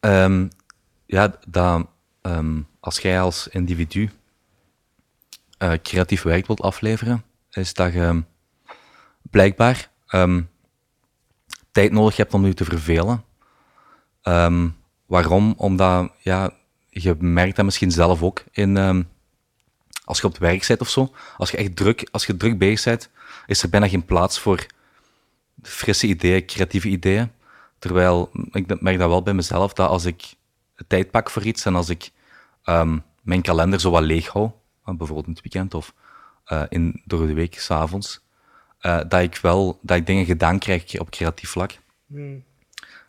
[0.00, 0.50] Um,
[1.06, 1.86] ja, dat
[2.22, 4.10] um, als jij als individu
[5.82, 8.22] creatief werk wilt afleveren, is dat je
[9.30, 10.50] blijkbaar um,
[11.70, 13.24] tijd nodig hebt om je te vervelen.
[15.06, 15.54] waarom?
[15.56, 16.50] Omdat ja,
[16.88, 19.06] je merkt dat misschien zelf ook in
[20.12, 22.58] als je op het werk bent of zo, als je echt druk, als je druk
[22.58, 23.10] bezig bent,
[23.46, 24.66] is er bijna geen plaats voor
[25.62, 27.30] frisse ideeën, creatieve ideeën.
[27.78, 30.34] Terwijl, ik merk dat wel bij mezelf, dat als ik
[30.86, 32.10] tijd pak voor iets en als ik
[32.64, 34.50] ehm, mijn kalender zo wat leeg hou,
[34.84, 35.94] eh, bijvoorbeeld in het weekend of
[36.52, 38.20] uh, in, door de week, s'avonds,
[38.80, 41.78] uh, dat ik wel dat ik dingen gedaan krijg op creatief vlak.
[42.06, 42.44] Hmm.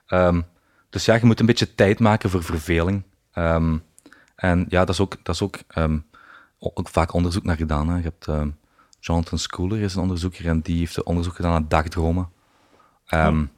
[0.07, 0.45] Um,
[0.89, 3.03] dus ja, je moet een beetje tijd maken voor verveling.
[3.35, 3.83] Um,
[4.35, 5.59] en ja, dat is ook, dat is ook
[6.73, 7.89] ook vaak onderzoek naar gedaan.
[7.89, 7.97] Hè.
[7.97, 8.41] Je hebt uh,
[8.99, 12.29] Jonathan Schooler is een onderzoeker en die heeft onderzoek gedaan naar dagdromen.
[13.13, 13.51] Um,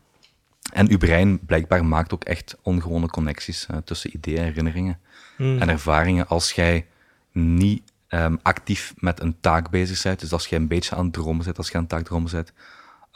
[0.74, 5.00] En uw brein blijkbaar maakt ook echt ongewone connecties uh, tussen ideeën, herinneringen
[5.38, 5.62] hmm.
[5.62, 6.86] en ervaringen als jij
[7.32, 10.20] niet um, actief met een taak bezig bent.
[10.20, 12.54] Dus als jij een beetje aan het dromen bent, als je aan het dagdromen bent,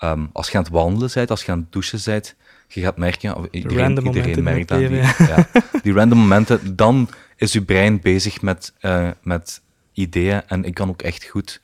[0.04, 2.36] um, als je aan het wandelen bent, als je aan het douchen bent,
[2.68, 5.48] je gaat merken, of iedereen, iedereen merkt dat, die, ja,
[5.84, 9.62] die random momenten, dan is je brein bezig met, uh, met
[10.00, 10.42] ideeën.
[10.48, 11.62] En ik kan ook echt goed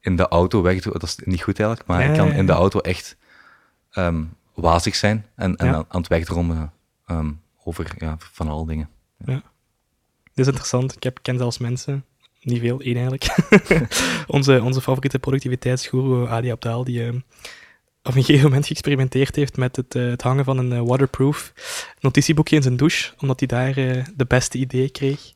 [0.00, 2.78] in de auto weg, dat is niet goed eigenlijk, maar ik kan in de auto
[2.78, 3.16] echt
[3.94, 6.72] um, wazig zijn en, en aan, het wegdromen
[7.06, 8.88] um, over ja, van alle dingen.
[9.24, 9.42] Ja.
[10.22, 10.96] Dit is interessant.
[10.96, 12.04] Ik heb, ken zelfs mensen,
[12.40, 13.36] niet veel, één eigenlijk.
[14.36, 17.14] onze, onze favoriete productiviteitsguru Ali Abdaal, die uh,
[18.02, 21.52] op een gegeven moment geëxperimenteerd heeft met het, uh, het hangen van een uh, waterproof
[22.00, 25.33] notitieboekje in zijn douche, omdat hij daar uh, de beste ideeën kreeg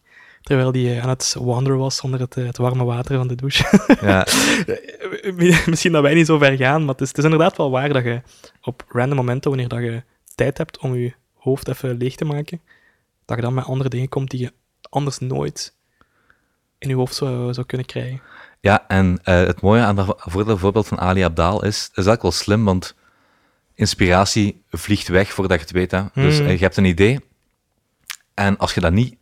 [0.48, 3.64] terwijl hij aan het wandelen was onder het, het, warme water van de douche.
[4.00, 4.26] Ja.
[5.70, 7.92] Misschien dat wij niet zo ver gaan, maar het is, het is, inderdaad wel waar
[7.92, 8.22] dat je
[8.62, 10.02] op random momenten, wanneer dat je
[10.34, 12.60] tijd hebt om je hoofd even leeg te maken,
[13.24, 14.52] dat je dan met andere dingen komt die je
[14.90, 15.74] anders nooit
[16.78, 18.20] in je hoofd zou, zou kunnen krijgen.
[18.60, 22.32] Ja, en uh, het mooie aan dat voorbeeld van Ali Abdaal is, is eigenlijk wel
[22.32, 22.94] slim, want
[23.74, 25.90] inspiratie vliegt weg voordat je het weet.
[25.90, 26.02] Hè.
[26.14, 27.20] Dus uh, je hebt een idee,
[28.34, 29.16] en als je dat niet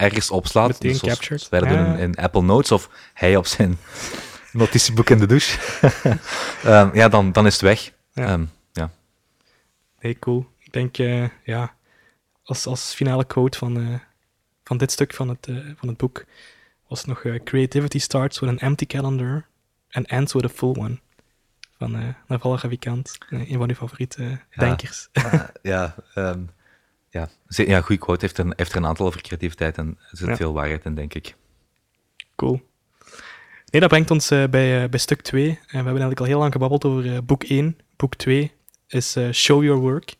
[0.00, 0.68] ergens opslaat.
[0.68, 1.52] Meteen dus captured.
[1.52, 3.78] in, in, Apple Notes of hij op zijn
[4.52, 5.58] notitieboek in de douche.
[6.66, 7.92] um, ja, dan, dan is het weg.
[8.12, 8.32] Ja.
[8.32, 8.90] Um, ja.
[10.00, 10.46] Nee, cool.
[10.58, 11.74] Ik denk, uh, ja,
[12.44, 13.98] als, als finale quote van, uh,
[14.64, 16.24] van dit stuk van het, uh, van het boek
[16.88, 19.46] was nog Creativity starts with an empty calendar
[19.90, 20.98] and ends with a full one.
[21.78, 25.08] Van uh, Naval Ravikant, een van uw favoriete ja, denkers.
[25.62, 26.50] ja, um,
[27.10, 28.20] ja, ja goede quote.
[28.20, 31.14] Heeft er, heeft er een aantal over creativiteit en er zit veel waarheid in, denk
[31.14, 31.34] ik.
[32.36, 32.60] Cool.
[33.70, 35.46] Nee, dat brengt ons uh, bij, uh, bij stuk 2.
[35.46, 37.78] En we hebben eigenlijk al heel lang gebabbeld over uh, boek 1.
[37.96, 38.52] Boek 2
[38.88, 40.14] is Show Your Work.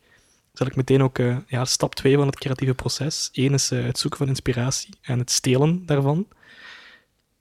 [0.53, 1.17] Zal ik meteen ook
[1.47, 3.29] ja, stap 2 van het creatieve proces.
[3.33, 6.27] Eén is het zoeken van inspiratie en het stelen daarvan.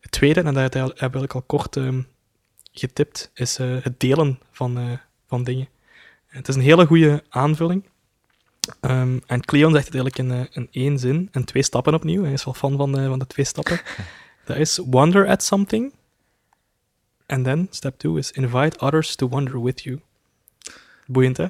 [0.00, 2.06] Het tweede, en dat hebben we eigenlijk al kort um,
[2.72, 5.68] getipt, is het delen van, van dingen.
[6.26, 7.84] Het is een hele goede aanvulling.
[8.80, 12.22] Um, en Cleon zegt het eigenlijk in, uh, in één zin, en twee stappen opnieuw.
[12.22, 13.80] Hij is wel fan van, uh, van de twee stappen.
[14.44, 15.92] Dat is wonder at something.
[17.26, 20.00] En dan, step two is invite others to wonder with you.
[21.06, 21.46] Boeiend, hè?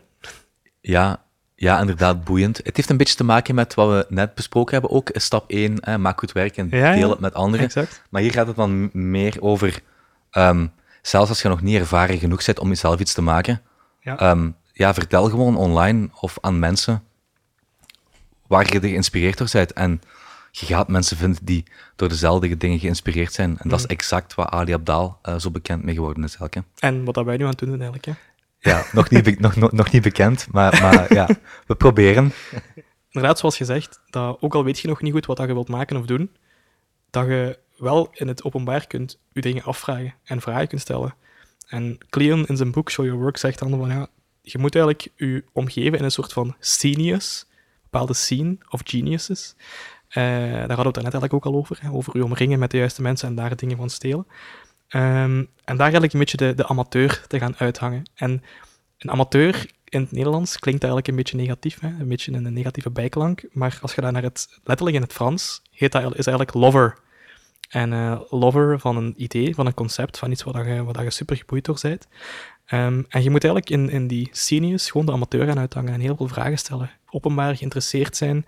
[0.80, 1.22] Ja,
[1.54, 2.56] ja, inderdaad, boeiend.
[2.56, 4.90] Het heeft een beetje te maken met wat we net besproken hebben.
[4.90, 7.64] Ook stap 1, eh, maak goed werk en deel het met anderen.
[7.64, 8.02] Exact.
[8.10, 9.80] Maar hier gaat het dan meer over,
[10.32, 13.62] um, zelfs als je nog niet ervaren genoeg bent om jezelf iets te maken,
[14.00, 14.30] ja.
[14.30, 17.02] Um, ja, vertel gewoon online of aan mensen
[18.50, 19.72] waar je geïnspireerd door bent.
[19.72, 20.00] En
[20.50, 21.64] je gaat mensen vinden die
[21.96, 23.58] door dezelfde dingen geïnspireerd zijn.
[23.58, 23.90] En dat is mm.
[23.90, 26.36] exact wat Ali Abdaal uh, zo bekend mee geworden is.
[26.36, 28.06] Eigenlijk, En wat dat wij nu aan het doen zijn eigenlijk.
[28.06, 28.70] Hè?
[28.70, 31.28] Ja, nog niet, nog, nog, nog, niet bekend, maar, maar ja,
[31.66, 32.32] we proberen.
[33.10, 35.68] Inderdaad, zoals je zegt, dat ook al weet je nog niet goed wat je wilt
[35.68, 36.30] maken of doen,
[37.10, 41.14] dat je wel in het openbaar kunt je dingen afvragen en vragen kunt stellen.
[41.66, 44.08] En Cleon in zijn boek Show Your Work zegt dan van ja,
[44.42, 47.46] je moet eigenlijk je omgeven in een soort van genius,
[47.90, 49.54] bepaalde scene of geniuses.
[50.08, 52.76] Uh, daar hadden we het net eigenlijk ook al over, over je omringen met de
[52.76, 54.26] juiste mensen en daar dingen van stelen.
[54.88, 58.10] Um, en daar eigenlijk een beetje de, de amateur te gaan uithangen.
[58.14, 58.42] En
[58.98, 61.88] een amateur in het Nederlands klinkt eigenlijk een beetje negatief, hè?
[61.88, 63.44] een beetje een negatieve bijklank.
[63.52, 66.98] Maar als je daar naar het, letterlijk in het Frans, heet dat, is eigenlijk lover.
[67.68, 71.10] En uh, lover van een idee, van een concept, van iets waar je, waar je
[71.10, 72.06] super geboeid door bent.
[72.72, 76.00] Um, en je moet eigenlijk in, in die seniors gewoon de amateur gaan uithangen en
[76.00, 76.90] heel veel vragen stellen.
[77.10, 78.46] Openbaar geïnteresseerd zijn.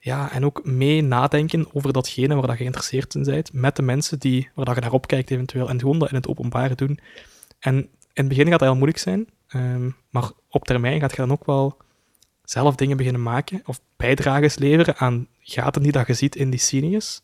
[0.00, 3.82] ja, en ook mee nadenken over datgene waar dat je geïnteresseerd in bent, met de
[3.82, 6.98] mensen die, waar dat je naar opkijkt eventueel, en gewoon dat in het openbaar doen.
[7.58, 11.16] En in het begin gaat dat heel moeilijk zijn, ehm, maar op termijn gaat je
[11.16, 11.76] dan ook wel
[12.44, 16.60] zelf dingen beginnen maken, of bijdrages leveren aan gaten die dat je ziet in die
[16.60, 17.22] scenes,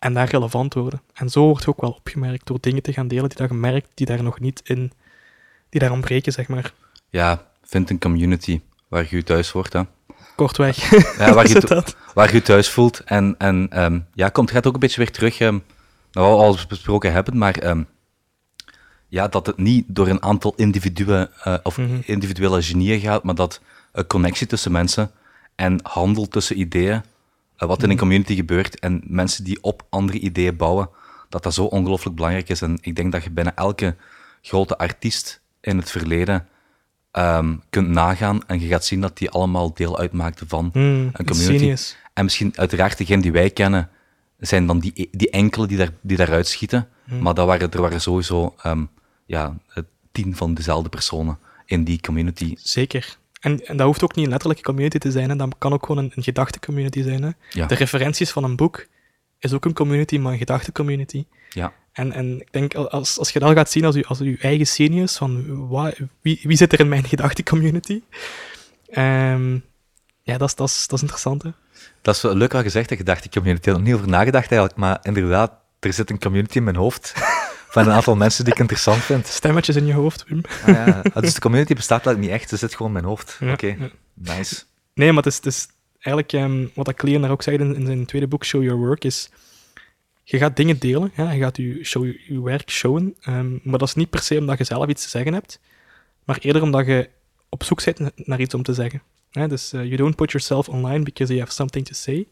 [0.00, 1.02] en daar relevant worden.
[1.12, 3.54] En zo wordt je ook wel opgemerkt door dingen te gaan delen die dat je
[3.54, 4.92] merkt, die daar nog niet in,
[5.68, 6.72] die daar ontbreken, zeg maar.
[7.08, 8.60] Ja, vind een community
[8.90, 9.82] waar je thuis wordt, hè.
[10.36, 10.90] Kortweg.
[11.18, 11.96] Ja, waar, je, dat?
[12.14, 13.00] waar je thuis voelt.
[13.04, 15.52] En, en ehm, ja, komt, gaat ook een beetje weer terug, naar
[16.12, 17.82] wat we al besproken hebben, maar ehm,
[19.08, 22.00] ja, dat het niet door een aantal individuen eh, of Mhm.
[22.04, 23.60] individuele genieën gaat, maar dat
[23.92, 25.10] een connectie tussen mensen
[25.54, 27.02] en handel tussen ideeën,
[27.56, 27.90] eh, wat in Mhm.
[27.90, 30.88] een community gebeurt en mensen die op andere ideeën bouwen,
[31.28, 32.62] dat dat zo ongelooflijk belangrijk is.
[32.62, 33.96] En ik denk dat je bijna elke
[34.42, 36.48] grote artiest in het verleden
[37.10, 41.26] ehm, kunt nagaan en je gaat zien dat die allemaal deel uitmaakten van Hmm, een
[41.26, 41.58] community.
[41.58, 41.96] genius.
[42.14, 43.90] En misschien uiteraard degene die wij kennen,
[44.38, 46.88] zijn dan die, die enkele die, daar, die daaruit schieten.
[47.04, 47.22] Hmm.
[47.22, 48.84] Maar dat waren, er waren sowieso ehm,
[49.26, 49.56] ja,
[50.12, 52.54] tien van dezelfde personen in die community.
[52.58, 53.18] Zeker.
[53.40, 55.28] En, en dat hoeft ook niet een letterlijke community te zijn.
[55.30, 55.36] Hè.
[55.36, 57.22] Dat kan ook gewoon een, een gedachtencommunity zijn.
[57.22, 57.30] Hè.
[57.50, 57.66] Ja.
[57.66, 58.86] De referenties van een boek
[59.38, 61.24] is ook een community, maar een gedachtencommunity.
[61.50, 64.36] Ja, En, en ik denk, als, als je dat gaat zien als je, als je
[64.40, 68.02] eigen genius, van wa- wie, wie zit er in mijn gedachtencommunity?
[68.90, 69.58] Ehm
[70.22, 71.42] ja, dat is, dat, is, dat is interessant.
[71.42, 71.50] Hè.
[72.02, 73.60] Dat is leuk wat gezegd, de gedachtencommunity.
[73.60, 76.76] Ik heb er niet over nagedacht eigenlijk, maar inderdaad, er zit een community in mijn
[76.76, 77.12] hoofd
[77.74, 79.26] van een aantal mensen die ik interessant vind.
[79.26, 80.40] Stemmetjes in je hoofd, Wim.
[80.66, 81.02] Ah, ja.
[81.12, 83.36] Ah, Dus de community bestaat eigenlijk niet echt, ze zit gewoon in mijn hoofd.
[83.40, 83.88] Ja, Oké, ja.
[84.14, 84.62] nice.
[84.94, 85.68] Nee, maar het is, het is
[86.00, 88.78] eigenlijk ehm, wat dat Clean daar ook zei in, in zijn tweede boek, Show Your
[88.78, 89.30] Work, is
[90.30, 92.12] je gaat dingen delen, je gaat je, show,
[92.44, 95.32] werk showen, ehm, maar dat is niet per se omdat je zelf iets te zeggen
[95.32, 95.60] hebt,
[96.24, 97.08] maar eerder omdat je
[97.48, 99.02] op zoek bent na- naar iets om te zeggen.
[99.30, 102.28] Dus eh, you don't put yourself online because you have something to say.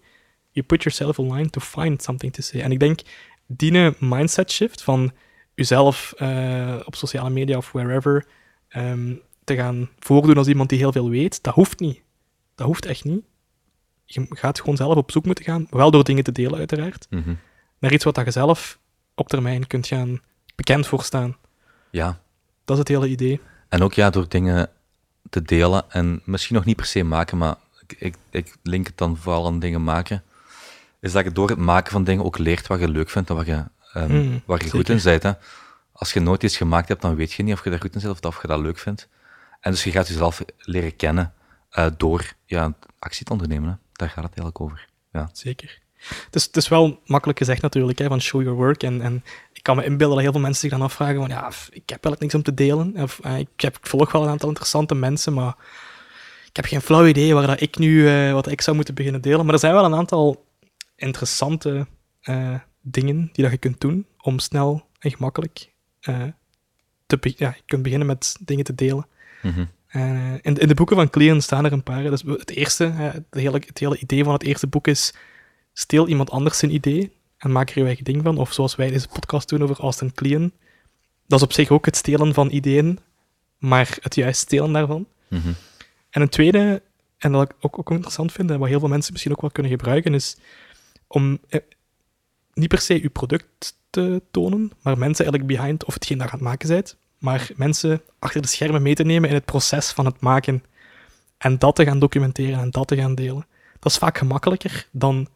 [0.51, 2.61] You put yourself online to find something to say.
[2.61, 3.01] En ik denk,
[3.47, 5.13] die mindset shift van
[5.55, 8.27] jezelf eh, op sociale media of wherever
[8.69, 12.01] ehm, te gaan voordoen als iemand die heel veel weet, dat hoeft niet.
[12.55, 13.25] Dat hoeft echt niet.
[14.05, 17.35] Je gaat gewoon zelf op zoek moeten gaan, wel door dingen te delen uiteraard, Mhm.
[17.79, 18.79] Naar iets wat je zelf
[19.15, 20.21] op termijn kunt gaan
[20.55, 21.37] bekend voor staan.
[21.91, 22.21] Ja,
[22.65, 23.41] Dat is het hele idee.
[23.69, 24.71] en ook ja, door dingen
[25.31, 27.55] te delen en misschien nog niet per se maken, maar
[27.87, 30.23] ik, ik, ik link het dan vooral aan dingen maken,
[31.01, 33.37] is dat je door het maken van dingen ook leert wat je leuk vindt en
[33.37, 33.65] wat je,
[33.95, 35.23] Mm, waar je goed in bent.
[35.23, 35.33] Hè.
[35.93, 38.01] Als je nooit iets gemaakt hebt, dan weet je niet of je daar goed in
[38.01, 39.09] zit of, of je dat leuk vindt.
[39.61, 41.33] En dus je gaat jezelf leren kennen
[41.71, 43.69] eh, door ja, actie te ondernemen.
[43.71, 43.75] Hè.
[43.93, 44.89] Daar gaat het eigenlijk over.
[45.13, 45.29] Ja.
[45.33, 45.79] Zeker.
[45.99, 48.83] Het is, het is wel makkelijk gezegd natuurlijk, hè, van show your work.
[48.83, 51.49] En, en ik kan me inbeelden dat heel veel mensen zich dan afvragen van, ja,
[51.49, 52.97] ik heb eigenlijk niks om te delen.
[52.97, 55.57] Of, eh, ik, heb, ik volg wel een aantal interessante mensen, maar
[56.47, 59.21] ik heb geen flauw idee waar dat ik nu, eh, wat ik zou moeten beginnen
[59.21, 59.45] delen.
[59.45, 60.47] Maar er zijn wel een aantal
[60.97, 61.87] interessante
[62.21, 65.73] eh, dingen die dat je kunt doen om snel en gemakkelijk
[67.07, 69.07] te be- ja, je kunt beginnen met dingen te delen.
[69.43, 69.65] Mhm.
[70.43, 72.03] In, in de boeken van Clean staan er een paar.
[72.03, 75.15] Dus het eerste, het, hele, het hele idee van het eerste boek is:
[75.79, 78.39] steel iemand anders zijn idee en maak er je eigen ding van.
[78.39, 80.53] Of zoals wij deze podcast doen over Austin Kleon.
[81.27, 82.99] Dat is op zich ook het stelen van ideeën,
[83.59, 85.07] maar het juist stelen daarvan.
[85.29, 85.49] Mhm.
[86.11, 86.83] En een tweede,
[87.19, 89.51] en dat ik ook, ook interessant vind, en wat heel veel mensen misschien ook wel
[89.51, 90.37] kunnen gebruiken, is
[91.07, 91.61] om eh,
[92.55, 96.33] niet per se je product te tonen, maar mensen eigenlijk behind, of hetgeen dat je
[96.33, 99.91] aan het maken bent, maar mensen achter de schermen mee te nemen in het proces
[99.91, 100.65] van het maken.
[101.39, 103.47] En dat te gaan documenteren en dat te gaan delen.
[103.79, 105.29] Dat is vaak gemakkelijker dan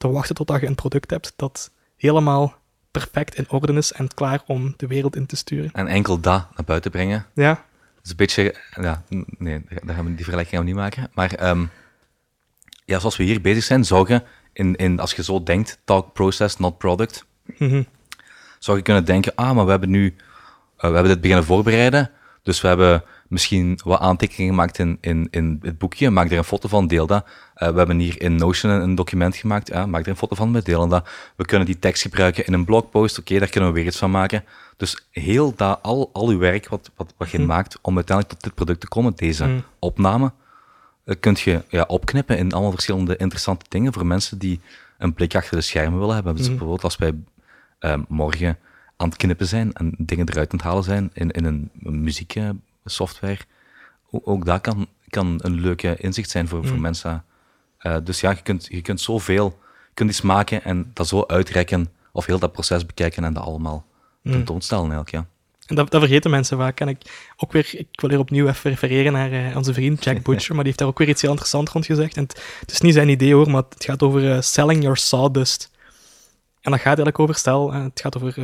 [0.00, 2.54] te wachten totdat je een product hebt dat helemaal
[2.90, 5.70] perfect in orde is en klaar om de wereld in te sturen.
[5.72, 7.26] En enkel dat naar buiten brengen.
[7.34, 7.54] Ja,
[7.94, 8.54] Dat is een beetje...
[8.80, 9.02] Ja,
[9.38, 11.10] nee, daar gaan we, die vergelijking gaan we niet maken.
[11.14, 11.66] Maar ehm,
[12.84, 14.22] ja, zoals we hier bezig zijn, zou je,
[14.52, 17.24] in, in, als je zo denkt, talk process, not product,
[17.58, 17.82] mhm,
[18.58, 20.16] zou je kunnen denken, ah, maar we hebben nu,
[20.76, 22.10] eh, we hebben dit beginnen voorbereiden,
[22.42, 26.44] dus we hebben misschien wat aantekeningen gemaakt in, in, in het boekje, maak er een
[26.44, 27.26] foto van, deel dat.
[27.54, 30.34] Eh, we hebben hier in Notion een, een document gemaakt, ja, maak er een foto
[30.36, 31.08] van, we delen dat.
[31.36, 34.10] We kunnen die tekst gebruiken in een blogpost, oké, daar kunnen we weer iets van
[34.10, 34.44] maken.
[34.76, 38.44] Dus heel dat, al, al uw werk wat, wat, wat je maakt om uiteindelijk tot
[38.44, 39.62] dit product te komen, deze Mm.
[39.78, 40.32] opname,
[41.04, 44.60] eh, kunt je ja, opknippen in allemaal verschillende interessante dingen voor mensen die
[44.98, 46.32] een blik achter de schermen willen hebben.
[46.34, 46.50] Dus Mhm.
[46.50, 47.12] bijvoorbeeld als wij
[47.78, 48.58] eh, morgen
[48.96, 52.56] aan het knippen zijn en dingen eruit aan het halen zijn in, in een muzieksoftware,
[54.10, 56.82] o- ook dat kan, kan een leuke inzicht zijn voor, voor Mm.
[56.82, 57.24] mensen.
[57.78, 61.24] Eh, dus ja, je kunt, je kunt zoveel, je kunt iets maken en dat zo
[61.26, 63.84] uitrekken, of heel dat proces bekijken en dat allemaal
[64.22, 64.32] Mm.
[64.32, 65.26] tentoonstellen eigenlijk, ja.
[65.66, 66.80] En dat, dat vergeten mensen vaak.
[66.80, 70.22] En ik, ook weer, ik wil hier opnieuw even refereren naar eh, onze vriend Jack
[70.26, 72.16] Butcher, maar die heeft daar ook weer iets heel interessants rond gezegd.
[72.16, 74.96] En het, het is niet zijn idee hoor, maar het gaat over eh, selling your
[74.96, 75.70] sawdust.
[76.60, 78.34] En dat gaat eigenlijk over, stel, het gaat over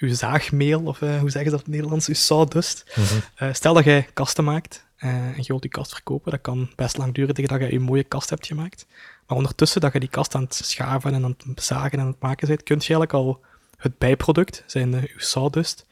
[0.00, 2.98] uw zaagmeel, of eh, hoe zeggen ze dat in het Nederlands, uw sawdust.
[3.34, 6.70] Eh, stel dat jij kasten maakt eh, en je wilt die kast verkopen, dat kan
[6.76, 8.86] best lang duren tegen dat je een mooie kast hebt gemaakt.
[9.26, 12.06] Maar ondertussen dat je die kast aan het schaven en aan het zagen en aan
[12.06, 13.40] het maken bent, kun je eigenlijk al
[13.76, 15.86] het bijproduct, zijn uh, uw sawdust,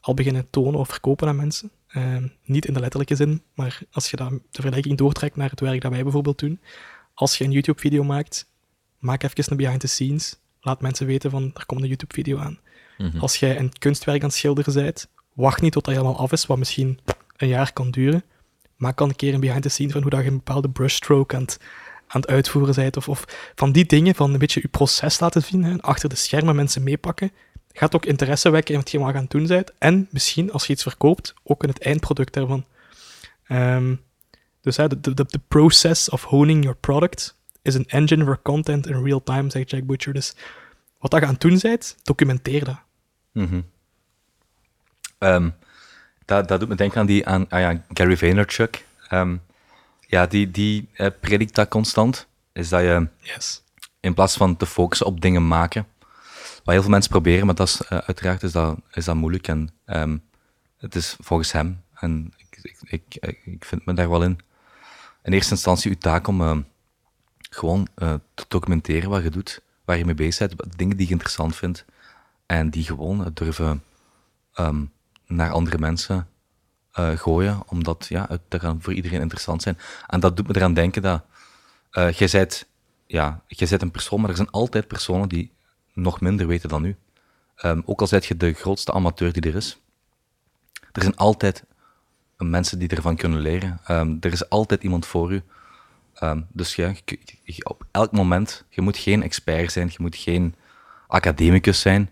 [0.00, 1.70] al beginnen tonen of verkopen aan mensen.
[1.86, 5.60] Eh, niet in de letterlijke zin, maar als je dat, de vergelijking doortrekt naar het
[5.60, 6.60] werk dat wij bijvoorbeeld doen.
[7.14, 8.46] Als je een YouTube-video maakt,
[8.98, 10.38] maak even een behind the scenes.
[10.60, 12.58] Laat mensen weten van, er komt een YouTube-video aan.
[13.18, 16.46] Als jij een kunstwerk aan het schilderen bent, wacht niet tot dat helemaal af is,
[16.46, 16.98] wat misschien
[17.36, 18.24] een jaar kan duren.
[18.76, 21.36] Maak dan een keer een behind the scenes van hoe dat je een bepaalde brushstroke
[21.36, 21.58] aan het,
[22.06, 22.96] aan het uitvoeren bent.
[22.96, 23.24] Of, of
[23.54, 25.82] van die dingen, van een beetje je proces laten zien.
[25.82, 27.32] Achter de schermen mensen meepakken.
[27.72, 29.72] Gaat ook interesse wekken in wat je aan het doen bent.
[29.78, 32.64] En misschien, als je iets verkoopt, ook in het eindproduct daarvan.
[33.46, 33.94] Ehm,
[34.60, 39.22] dus de, de, process of honing your product is an engine for content in real
[39.22, 40.12] time, zegt Jack Butcher.
[40.12, 40.34] Dus
[40.98, 42.80] wat dat je aan het doen bent, documenteer dat.
[43.32, 43.60] Mhm.
[45.18, 45.50] Ehm,
[46.24, 48.84] dat, dat doet me denken aan die aan ah ja, Gary Vaynerchuk.
[49.08, 49.36] Ehm,
[50.06, 52.26] ja, die, die eh, predikt dat constant.
[52.52, 53.62] Is dat je Yes.
[54.00, 55.86] in plaats van te focussen op dingen maken,
[56.64, 59.48] wat heel veel mensen proberen, maar dat is, eh, uiteraard is dat, is dat moeilijk.
[59.48, 60.16] En ehm,
[60.78, 64.38] het is volgens hem, en ik, ik, ik, vind me daar wel in,
[65.22, 66.64] in eerste instantie uw taak om
[67.50, 71.12] gewoon eh, te documenteren wat je doet, waar je mee bezig bent, dingen die je
[71.12, 71.84] interessant vindt,
[72.50, 73.82] en die gewoon durven
[74.54, 74.84] ehm,
[75.26, 76.28] naar andere mensen
[76.92, 79.78] eh, gooien, omdat ja, het voor iedereen interessant zijn.
[80.06, 81.22] En dat doet me eraan denken dat
[81.90, 82.66] eh jij bent,
[83.06, 85.52] ja, bent een persoon, maar er zijn altijd personen die
[85.92, 86.96] nog minder weten dan u.
[87.56, 89.80] Ehm, ook al zijt je de grootste amateur die er is,
[90.92, 91.64] er zijn altijd
[92.36, 93.80] mensen die ervan kunnen leren.
[93.84, 95.42] Ehm, er is altijd iemand voor u.
[96.48, 100.54] Dus ja, je- je- op elk moment, je moet geen expert zijn, je moet geen
[101.06, 102.10] academicus zijn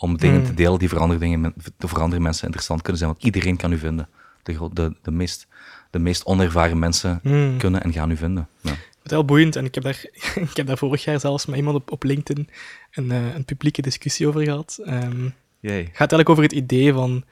[0.00, 3.10] om dingen te delen die voor andere, dingen, men- voor andere mensen interessant kunnen zijn.
[3.12, 4.08] Want iedereen kan u vinden.
[4.42, 5.46] De, de, de, meest,
[5.90, 7.20] de meest onervaren mensen
[7.58, 8.48] kunnen en gaan u vinden.
[8.60, 8.70] Ja.
[8.70, 10.04] Het is heel boeiend en ik heb daar,
[10.50, 12.48] ik heb daar vorig jaar zelfs met iemand op, op LinkedIn
[12.92, 14.78] een, eh, een publieke discussie over gehad.
[14.84, 15.28] Ehm,
[15.60, 15.78] Yay.
[15.78, 17.24] Het gaat eigenlijk over het idee van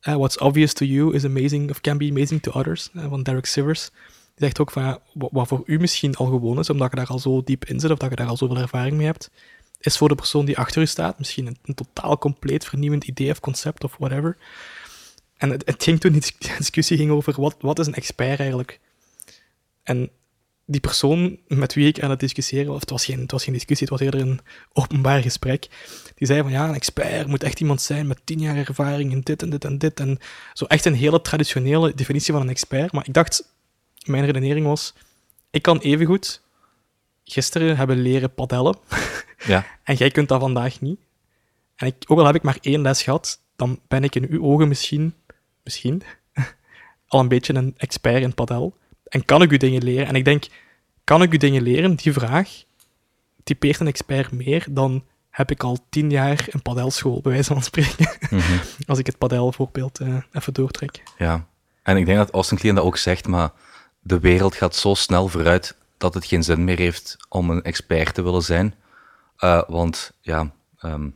[0.00, 3.22] eh, what's obvious to you is amazing of can be amazing to others, eh, van
[3.22, 3.90] Derek Sivers.
[4.24, 6.96] Die zegt ook van ja, wa- wat voor u misschien al gewoon is, omdat je
[6.96, 9.30] daar al zo diep in zit of dat je daar al zoveel ervaring mee hebt,
[9.84, 13.40] is voor de persoon die achter u staat misschien een, totaal compleet vernieuwend idee of
[13.40, 14.36] concept of whatever.
[15.36, 18.80] En het, ging toen, die dis- discussie ging over wat, wat is een expert eigenlijk?
[19.82, 20.10] En
[20.66, 23.52] die persoon met wie ik aan het discussiëren was, het was geen, het was geen
[23.52, 24.40] discussie, het was eerder een
[24.72, 25.68] openbaar gesprek,
[26.14, 29.20] die zei van ja, een expert moet echt iemand zijn met tien jaar ervaring in
[29.20, 30.00] dit en dit en dit.
[30.00, 30.18] En
[30.52, 32.92] zo echt een hele traditionele definitie van een expert.
[32.92, 33.54] Maar ik dacht,
[34.04, 34.94] mijn redenering was,
[35.50, 36.42] ik kan evengoed
[37.24, 38.76] gisteren hebben leren padellen
[39.46, 39.66] Ja.
[39.82, 41.00] en jij kunt dat vandaag niet.
[41.76, 44.42] En ik, ook al heb ik maar één les gehad, dan ben ik in uw
[44.42, 45.14] ogen misschien,
[45.62, 46.02] misschien,
[47.08, 48.76] al een beetje een expert in padel.
[49.04, 50.06] En kan ik u dingen leren?
[50.06, 50.44] En ik denk,
[51.04, 51.94] kan ik u dingen leren?
[51.94, 52.64] Die vraag
[53.44, 57.62] typeert een expert meer dan heb ik al tien jaar een padelschool, bij wijze van
[57.62, 58.08] spreken.
[58.86, 61.02] Als ik het padelvoorbeeld eh even doortrek.
[61.18, 61.46] Ja,
[61.82, 63.52] en ik denk dat Austin Kleon dat ook zegt, maar
[64.00, 68.14] de wereld gaat zo snel vooruit dat het geen zin meer heeft om een expert
[68.14, 68.74] te willen zijn.
[69.36, 71.08] Eh, want ja, ehm,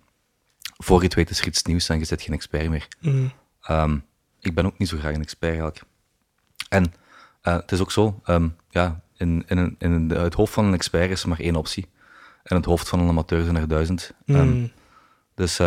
[0.77, 2.89] voor je het weet is er iets nieuws en je zit geen expert meer.
[3.01, 3.33] Mm.
[3.63, 3.99] Ehm,
[4.41, 5.83] ik ben ook niet zo graag een expert eigenlijk.
[6.69, 6.93] En
[7.41, 11.11] eh, het is ook zo, ehm, ja, in, in, in het hoofd van een expert
[11.11, 11.89] is er maar één optie.
[12.43, 14.13] En het hoofd van een amateur zijn er duizend.
[14.25, 14.73] Mm.
[15.35, 15.61] dus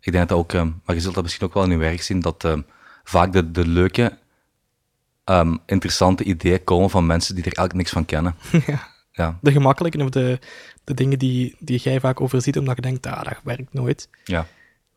[0.00, 2.20] ik denk dat ook, maar je zult dat misschien ook wel in je werk zien,
[2.20, 2.48] dat
[3.04, 4.18] vaak de, de leuke,
[5.28, 8.34] ehm, interessante ideeën komen van mensen die er eigenlijk niks van kennen.
[8.72, 8.96] ja.
[9.12, 10.38] Ja, De gemakkelijke of de,
[10.84, 14.08] de dingen die, die jij vaak overziet, omdat je denkt, ah, dat werkt nooit.
[14.24, 14.46] ja.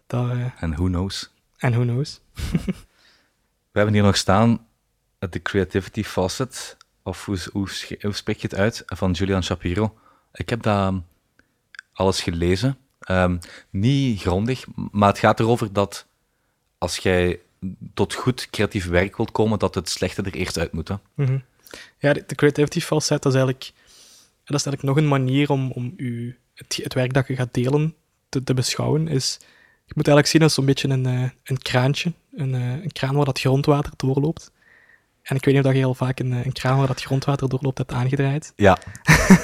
[0.07, 1.31] Eh, En who knows?
[1.57, 2.19] en who knows?
[3.71, 4.65] We hebben hier nog staan
[5.19, 7.67] eh, de Creativity Faucet, of hoe, hoe,
[8.01, 9.97] hoe spreek je het uit, van Julian Shapiro.
[10.33, 10.97] Ik heb dat ehm,
[11.93, 12.77] alles gelezen.
[12.99, 13.37] Ehm,
[13.69, 16.05] niet grondig, maar het gaat erover dat
[16.77, 17.39] als jij
[17.93, 20.87] tot goed creatief werk wilt komen, dat het slechte er eerst uit moet.
[20.87, 20.95] Hè?
[21.13, 21.37] Mhm.
[21.97, 23.71] Ja, de creativity facet, dat is eigenlijk,
[24.43, 27.53] dat is eigenlijk nog een manier om, om u, het, het werk dat je gaat
[27.53, 27.95] delen
[28.29, 29.07] te, te beschouwen.
[29.07, 29.37] Is,
[29.85, 33.15] je moet eigenlijk zien als zo'n beetje een, eh, een kraantje, een, eh, een kraan
[33.15, 34.51] waar dat grondwater doorloopt.
[35.21, 37.01] En ik weet niet of dat je heel vaak een, eh, een kraan waar dat
[37.01, 38.53] grondwater doorloopt hebt aangedraaid.
[38.55, 38.77] Ja,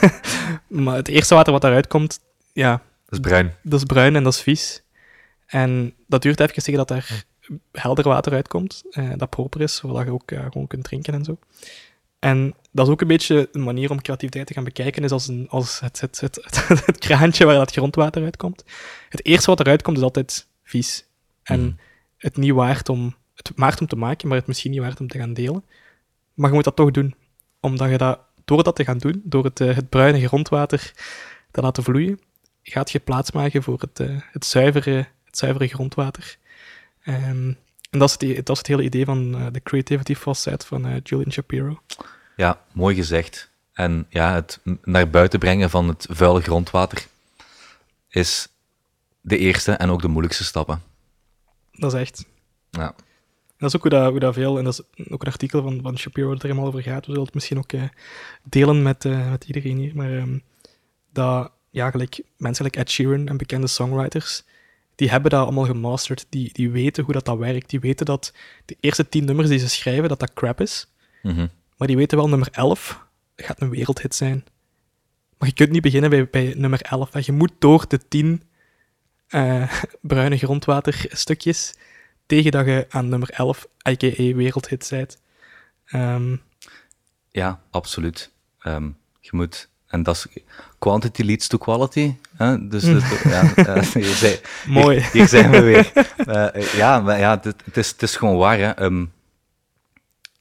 [0.68, 2.20] Maar het eerste water wat daaruit komt,
[2.54, 2.72] ja,
[3.06, 3.54] dat is bruin.
[3.64, 4.84] dat is bruin en dat is vies.
[5.46, 7.26] En dat duurt even zeggen dat er
[7.72, 11.24] helder water uitkomt, uh, dat proper is, zodat je ook uh, gewoon kunt drinken en
[11.24, 11.38] zo.
[12.20, 15.28] En dat is ook een beetje een manier om creativiteit te gaan bekijken, is als,
[15.28, 18.64] een, als het, het, het, het, kraantje waar dat grondwater uitkomt.
[19.10, 21.06] Het eerste wat eruit komt is altijd vies.
[21.44, 21.78] En mm.
[22.18, 25.08] het niet waard om, het waard om te maken, maar het misschien niet waard om
[25.08, 25.64] te gaan delen.
[26.34, 27.16] Maar je moet dat toch doen,
[27.60, 30.94] omdat je dat, door dat te gaan doen, door het, het bruine grondwater
[31.52, 32.20] te laten vloeien,
[32.64, 33.98] gaat je plaatsmaken voor het,
[34.32, 36.38] het, zuivere, het zuivere grondwater.
[37.08, 37.58] Um,
[37.90, 40.88] en dat is, het, dat is het hele idee van uh, de creativity facet van
[40.88, 41.82] uh, Julian Shapiro.
[42.36, 43.50] Ja, mooi gezegd.
[43.74, 47.08] En ja, het naar buiten brengen van het vuile grondwater
[48.10, 48.48] is
[49.22, 50.82] de eerste en ook de moeilijkste stappen.
[51.72, 52.26] Dat is echt.
[52.70, 52.96] Ja.
[53.58, 55.80] Dat is ook hoe dat, hoe dat veel, en dat is ook een artikel van,
[55.82, 57.06] van Shapiro dat er helemaal over gaat.
[57.06, 57.84] We zullen het misschien ook uh,
[58.44, 59.96] delen met, met iedereen hier.
[59.96, 60.44] Maar um,
[61.12, 64.44] dat, ja, gelijk mensen like Ed Sheeran en bekende songwriters,
[64.98, 66.26] die hebben dat allemaal gemasterd.
[66.30, 67.70] Die, die weten hoe dat, dat werkt.
[67.70, 68.34] Die weten dat
[68.66, 70.88] de eerste tien nummers die ze schrijven, dat dat crap is.
[71.24, 71.48] Mhm.
[71.78, 74.46] Maar die weten wel, nummer 11 gaat een wereldhit zijn.
[75.38, 77.26] Maar je kunt niet beginnen bij, bij nummer 11.
[77.26, 78.44] Je moet door de tien
[79.30, 81.74] uh, bruine grondwaterstukjes
[82.26, 84.34] tegen dat je aan nummer 11, a.k.a.
[84.34, 85.22] wereldhit bent.
[85.94, 86.42] Um,
[87.32, 88.32] ja, absoluut.
[88.64, 90.44] Um, je moet en dat is
[90.80, 92.16] quantity leads to quality.
[92.36, 92.68] Hè?
[92.68, 94.34] Dus, dus ja, uh,
[94.84, 95.06] Mooi.
[95.12, 95.92] Hier, zijn we weer.
[96.28, 98.58] Uh, ja, maar ja, het, is, het is gewoon waar.
[98.58, 98.84] Hè.
[98.84, 99.14] Um,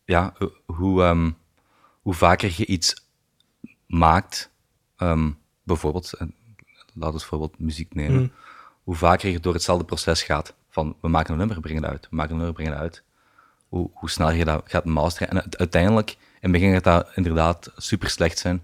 [0.04, 0.32] ja,
[0.66, 1.36] hoe, um,
[2.02, 3.04] hoe vaker je iets
[3.86, 4.50] maakt,
[4.98, 6.34] um, bijvoorbeeld, laten
[6.94, 8.32] we bijvoorbeeld muziek nemen, mm.
[8.82, 10.54] hoe vaker je door hetzelfde proces gaat.
[10.70, 12.06] Van we maken een nummer, brengen het uit.
[12.10, 13.02] We maken een nummer, brengen het uit.
[13.68, 15.28] Hoe, hoe snel je dat gaat masteren.
[15.28, 18.62] En uiteindelijk, in het begin gaat dat inderdaad super slecht zijn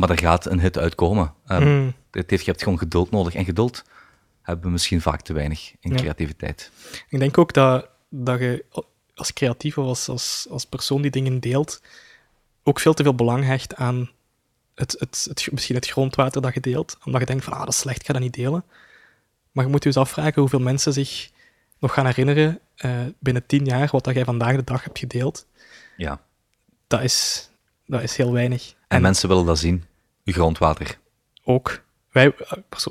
[0.00, 1.34] maar er gaat een hit uitkomen.
[1.48, 3.34] Um, het heeft, je hebt gewoon geduld nodig.
[3.34, 3.84] En geduld
[4.42, 6.70] hebben we misschien vaak te weinig in creativiteit.
[7.08, 8.64] Ik denk ook dat, dat je
[9.14, 11.82] als creatief of als, als, als persoon die dingen deelt,
[12.62, 14.10] ook veel te veel belang hecht aan
[14.74, 16.98] het, het, het, misschien het grondwater dat je deelt.
[17.04, 18.64] Omdat je denkt van, ah, dat is slecht, ik ga dat niet delen.
[19.52, 21.30] Maar je moet je eens afvragen hoeveel mensen zich
[21.78, 25.46] nog gaan herinneren uh, binnen tien jaar wat dat jij vandaag de dag hebt gedeeld.
[25.96, 26.20] Ja.
[26.86, 27.48] Dat is,
[27.86, 28.74] dat is heel weinig.
[28.88, 29.84] En, mensen willen dat zien,
[30.24, 30.98] grondwater.
[31.44, 31.82] Ook.
[32.12, 32.34] Wij,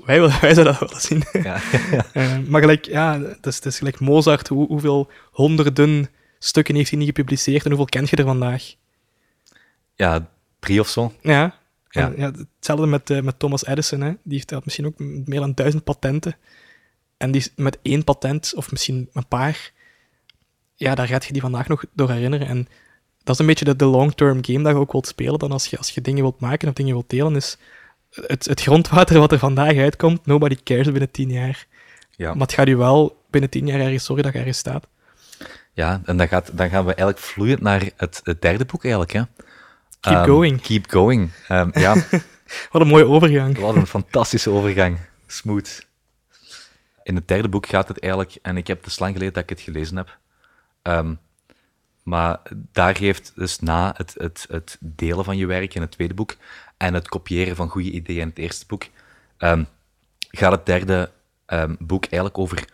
[0.06, 1.24] wij, wij zouden dat willen zien.
[1.32, 1.62] Ja,
[1.92, 2.06] ja.
[2.38, 6.10] uh, maar gelijk, ja, het is, het is gelijk Mozart, hoe, hoeveel honderden
[6.40, 8.76] stukken heeft hij niet gepubliceerd en hoeveel kent je er vandaag?
[9.96, 11.14] Ja, drie of zo.
[11.22, 11.56] Ja,
[11.90, 12.14] ja.
[12.18, 14.14] ja hetzelfde met, uh, met Thomas Edison, hè.
[14.24, 16.36] die heeft misschien ook meer dan duizend patenten.
[17.18, 19.72] En die met één patent, of misschien een paar,
[20.76, 22.48] ja, daar gaat je die vandaag nog door herinneren.
[22.48, 22.68] En
[23.30, 25.40] dat is een beetje de, de long-term game dat je ook wilt spelen.
[25.40, 27.58] Dan als je, als je dingen wilt maken of dingen wilt delen, is
[28.12, 31.66] het, het grondwater wat er vandaag uitkomt, nobody cares binnen tien jaar.
[32.16, 32.34] Ja.
[32.34, 34.88] Maar het gaat je wel binnen tien jaar ergens zorgen dat je ergens staat.
[35.74, 39.14] Ja, en dan, gaat, dan gaan we eigenlijk vloeiend naar het, het derde boek eigenlijk.
[39.14, 39.22] Hè?
[40.00, 40.62] Keep um, going.
[40.62, 41.30] Keep going.
[41.50, 41.94] Um, ja.
[42.72, 43.58] wat een mooie overgang.
[43.58, 44.98] Wat een fantastische overgang.
[45.28, 45.88] Smooth.
[47.04, 49.50] In het derde boek gaat het eigenlijk, en ik heb het lang geleden dat ik
[49.50, 50.18] het gelezen heb,
[50.84, 51.20] um,
[52.10, 56.14] maar daar geeft dus na het, het, het delen van je werk in het tweede
[56.14, 56.36] boek
[56.78, 58.84] en het kopiëren van goede ideeën in het eerste boek,
[59.38, 59.68] um,
[60.18, 61.12] gaat het derde
[61.48, 62.68] um, boek eigenlijk over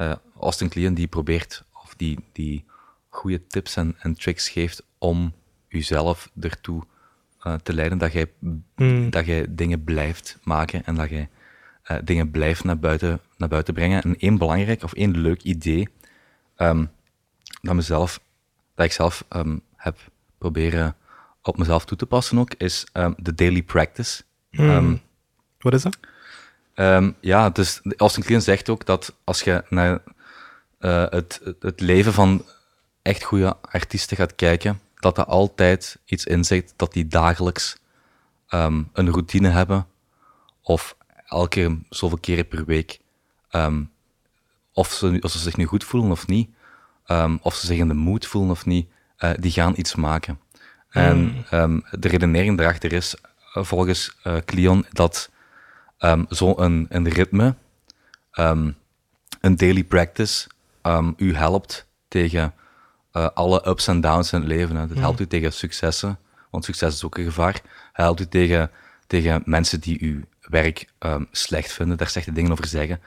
[0.00, 2.64] uh, Austin Kleon die probeert, of die, die
[3.08, 5.32] goede tips en, en tricks geeft om
[5.68, 6.82] jezelf ertoe
[7.42, 8.32] uh, te leiden dat jij,
[8.76, 9.10] mm.
[9.10, 11.28] dat jij dingen blijft maken en dat jij
[11.90, 14.02] uh, dingen blijft naar buiten, naar buiten brengen.
[14.02, 15.88] En één belangrijk of één leuk idee
[16.56, 16.90] um,
[17.60, 18.20] dat mezelf
[18.74, 19.98] dat ik zelf um, heb
[20.38, 20.96] proberen
[21.42, 24.22] op mezelf toe te passen ook, is um, de daily practice.
[24.50, 25.00] Mm.
[25.58, 25.98] Wat is dat?
[27.20, 30.02] ja, dus Austin Kleon zegt ook dat als je naar
[30.80, 32.44] uh, het, het leven van
[33.02, 37.76] echt goede artiesten gaat kijken, dat er altijd iets in zit dat die dagelijks
[38.50, 39.86] um, een routine hebben,
[40.62, 40.96] of
[41.26, 43.00] elke zoveel keren per week,
[43.50, 43.90] um,
[44.72, 46.50] of, ze, of ze zich nu goed voelen of niet,
[47.06, 48.88] um, of ze zich in de moed voelen of niet,
[49.18, 50.40] uh, die gaan iets maken.
[50.88, 53.14] En um, de redenering daarachter is
[53.56, 55.30] uh, volgens uh, Cleon dat
[55.98, 57.54] um, zo'n een, een ritme,
[58.30, 60.48] een daily practice,
[61.16, 62.54] u helpt tegen
[63.12, 64.76] alle ups en downs in het leven.
[64.76, 66.18] Het helpt u tegen successen,
[66.50, 67.52] want succes is ook een gevaar.
[67.52, 68.70] Het helpt u tegen,
[69.06, 70.92] tegen mensen die uw werk
[71.30, 73.00] slecht vinden, daar slechte dingen over zeggen.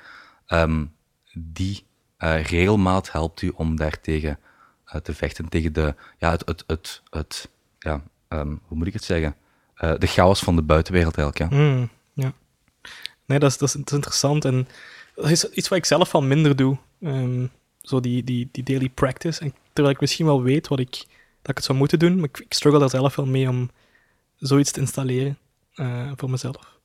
[1.34, 1.87] die
[2.20, 4.39] uh, regelmaat helpt u om daartegen
[4.93, 7.49] uh, te vechten, tegen de, ja, het, het, het, het
[7.80, 9.36] ja, um, hoe moet ik het zeggen,
[9.82, 11.51] uh, de chaos van de buitenwereld eigenlijk.
[11.51, 11.59] Ja.
[11.59, 12.34] Mm, ja.
[13.26, 14.68] Nee, dat is, dat, is, interessant en
[15.15, 16.78] dat is iets wat ik zelf van minder doe.
[17.01, 17.45] Ehm,
[17.82, 19.39] zo die, die, die daily practice.
[19.39, 20.91] En terwijl ik misschien wel weet wat ik,
[21.41, 23.70] dat ik het zou moeten doen, maar ik, ik struggle daar zelf wel mee om
[24.38, 25.38] zoiets te installeren
[25.74, 26.80] eh, voor mezelf.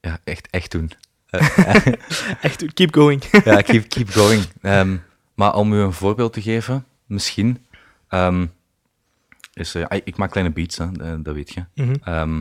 [0.00, 0.90] Ja, echt, echt doen.
[2.46, 3.22] Echt, keep going.
[3.44, 4.44] ja, keep, keep going.
[4.60, 4.96] Ehm,
[5.34, 7.66] maar om u een voorbeeld te geven, misschien,
[8.08, 8.46] ehm,
[9.52, 11.64] is, eh, ik- maak kleine beats, hè, eh, dat weet je.
[11.74, 11.94] Mhm.
[12.04, 12.40] Ehm,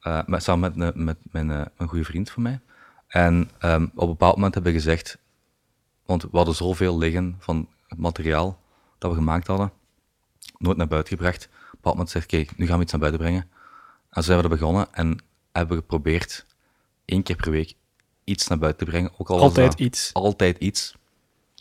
[0.00, 2.60] eh, met, samen met, met mijn, een goede vriend van mij.
[3.08, 5.18] En op een bepaald moment hebben we gezegd,
[6.06, 8.60] want we hadden zoveel liggen van het materiaal
[8.98, 9.72] dat we gemaakt hadden,
[10.58, 11.44] nooit naar buiten gebracht.
[11.46, 13.42] Op een bepaald moment zegt, kijk, nu gaan we iets naar buiten brengen.
[14.10, 15.18] En zo zijn we er begonnen en
[15.52, 16.46] hebben we geprobeerd
[17.04, 17.74] één keer per week
[18.24, 19.10] iets naar buiten te brengen.
[19.18, 20.10] Ook al was Altijd dat iets.
[20.12, 20.94] altijd iets.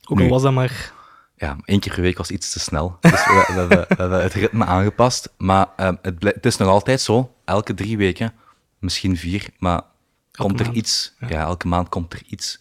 [0.04, 0.30] Ook al Nu.
[0.30, 0.94] was dat maar...
[1.36, 2.98] Ja, één keer per week was iets te snel.
[3.00, 5.34] Dus we, we, hebben, we hebben het ritme aangepast.
[5.38, 8.34] Maar ehm, het, is nog altijd zo, elke drie weken,
[8.80, 9.82] misschien vier, maar
[10.32, 11.28] komt er maand, iets, ja.
[11.28, 11.40] ja.
[11.42, 12.60] elke maand komt er iets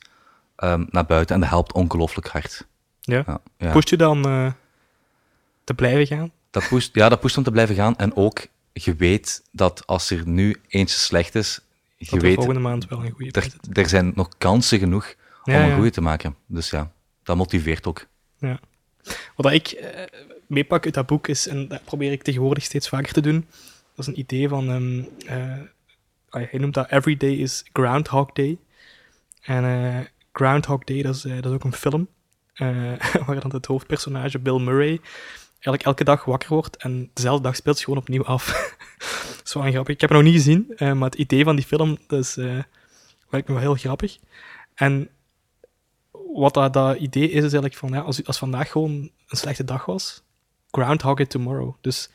[0.56, 2.66] ehm, naar buiten en dat helpt ongelooflijk hard.
[3.00, 3.22] Ja.
[3.26, 3.72] Ja, ja.
[3.72, 4.52] Pusht je dan eh,
[5.64, 6.32] te blijven gaan?
[6.50, 7.96] Dat pusht, ja, dat pusht om te blijven gaan.
[7.96, 11.60] En ook, je weet dat als er nu eentje slecht is,
[12.10, 15.64] je weet, volgende maand wel een goede er, er zijn nog kansen genoeg om Ja,
[15.64, 16.36] een goede te maken.
[16.46, 16.92] Dus ja,
[17.22, 18.06] dat motiveert ook.
[18.38, 18.60] Ja.
[19.36, 20.02] Wat ik eh,
[20.46, 23.46] meepak uit dat boek is, en dat probeer ik tegenwoordig steeds vaker te doen,
[23.94, 25.58] dat is een idee van, ehm eh,
[26.28, 28.58] ah, hij noemt dat Every Day is Groundhog Day.
[29.42, 32.08] En eh, Groundhog Day, dat is, dat is ook een film,
[33.26, 35.00] waar dan het hoofdpersonage Bill Murray
[35.62, 38.46] eigenlijk elke dag wakker wordt en dezelfde dag speelt hij gewoon opnieuw af.
[39.36, 39.94] dat is wel een grappig.
[39.94, 42.58] Ik heb het nog niet gezien, eh, maar het idee van die film, is, eh,
[43.30, 44.18] lijkt me wel heel grappig.
[44.74, 45.08] En
[46.32, 49.64] wat dat, dat idee is, is eigenlijk van, ja, als, als vandaag gewoon een slechte
[49.64, 50.22] dag was,
[50.70, 51.74] groundhog it tomorrow.
[51.80, 52.10] Dus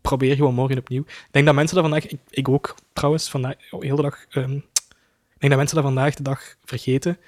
[0.00, 1.02] probeer gewoon morgen opnieuw.
[1.02, 4.26] Ik denk dat mensen dat vandaag, ik, ik ook trouwens, vandaag, oh, heel de dag,
[4.30, 7.18] ehm, ik denk dat mensen dat vandaag de dag vergeten,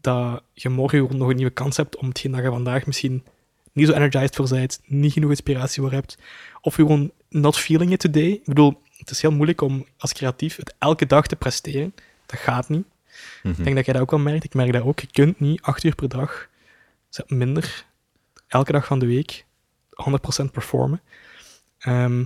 [0.00, 3.24] dat je morgen nog een nieuwe kans hebt om hetgeen dat je vandaag misschien
[3.76, 6.18] niet zo energized voor bent, niet genoeg inspiratie voor hebt,
[6.60, 8.30] of je gewoon not feeling it today.
[8.30, 11.94] Ik bedoel, het is heel moeilijk om als creatief het elke dag te presteren.
[12.26, 12.84] Dat gaat niet.
[13.42, 14.44] Ik denk dat jij dat ook wel merkt.
[14.44, 15.00] Ik merk dat ook.
[15.00, 16.48] Je kunt niet acht uur per dag,
[17.08, 17.84] zet minder,
[18.46, 19.44] elke dag van de week
[19.90, 21.00] 100% performen.
[21.78, 22.24] Ehm,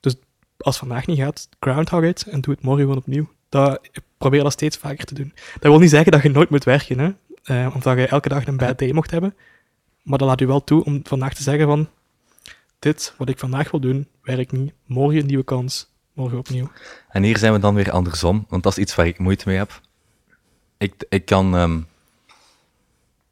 [0.00, 0.14] dus
[0.58, 3.32] als vandaag niet gaat, groundhog it en doe het morgen gewoon opnieuw.
[3.48, 5.32] Dat, ik probeer dat steeds vaker te doen.
[5.52, 7.10] Dat wil niet zeggen dat je nooit moet werken, hè?
[7.42, 9.34] Eh, of dat je elke dag een bad day mocht hebben.
[10.08, 11.88] Maar dat laat u wel toe om vandaag te zeggen van
[12.78, 14.72] dit, wat ik vandaag wil doen, werkt niet.
[14.86, 16.70] Morgen een nieuwe kans, morgen opnieuw.
[17.08, 19.56] En hier zijn we dan weer andersom, want dat is iets waar ik moeite mee
[19.56, 19.80] heb.
[20.76, 21.80] Ik, ik kan, ehm,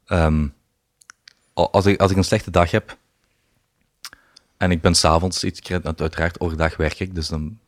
[0.06, 0.48] ehm,
[1.52, 2.96] al- als, ik, als ik een slechte dag heb
[4.56, 7.58] en ik ben s'avonds iets, uiteraard overdag werk ik, dus dan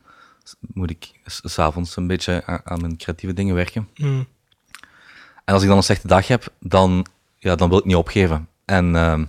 [0.59, 3.89] moet ik s- s'avonds een beetje aan, aan mijn creatieve dingen werken.
[3.95, 4.27] Mm.
[5.45, 7.05] En als ik dan een slechte dag heb, dan,
[7.37, 8.48] ja, dan wil ik niet opgeven.
[8.69, 9.25] En ehm,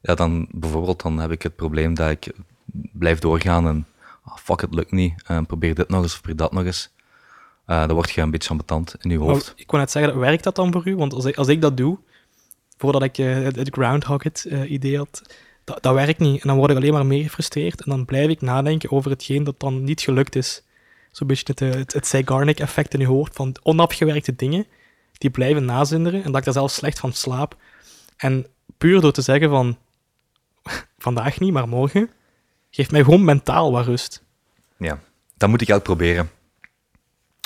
[0.00, 2.32] ja, dan bijvoorbeeld dan heb ik het probleem dat ik
[2.92, 3.86] blijf doorgaan en
[4.24, 5.22] ah, fuck, het lukt niet.
[5.26, 6.92] En probeer dit nog eens of probeer dat nog eens.
[7.66, 9.46] Eh, dan word je een beetje ambetant in je hoofd.
[9.46, 10.96] Maar ik kon net zeggen, werkt dat dan voor u?
[10.96, 11.98] Want als ik, als ik dat doe,
[12.76, 15.22] voordat ik eh, het, het Groundhog It eh, idee had,
[15.64, 16.42] dat, dat werkt niet.
[16.42, 17.82] En dan word ik alleen maar meer gefrustreerd.
[17.82, 20.62] En dan blijf ik nadenken over hetgeen dat dan niet gelukt is.
[21.10, 24.66] Zo'n beetje het, het, het Zeigarnik-effect in je hoofd van onafgewerkte dingen,
[25.12, 26.22] die blijven nazinderen.
[26.24, 27.56] En dat ik daar zelfs slecht van slaap.
[28.16, 28.46] En
[28.78, 29.78] puur door te zeggen van,
[30.98, 32.10] vandaag niet, maar morgen,
[32.70, 34.22] geeft mij gewoon mentaal wat rust.
[34.76, 34.98] Ja,
[35.36, 36.30] dat moet ik ook proberen.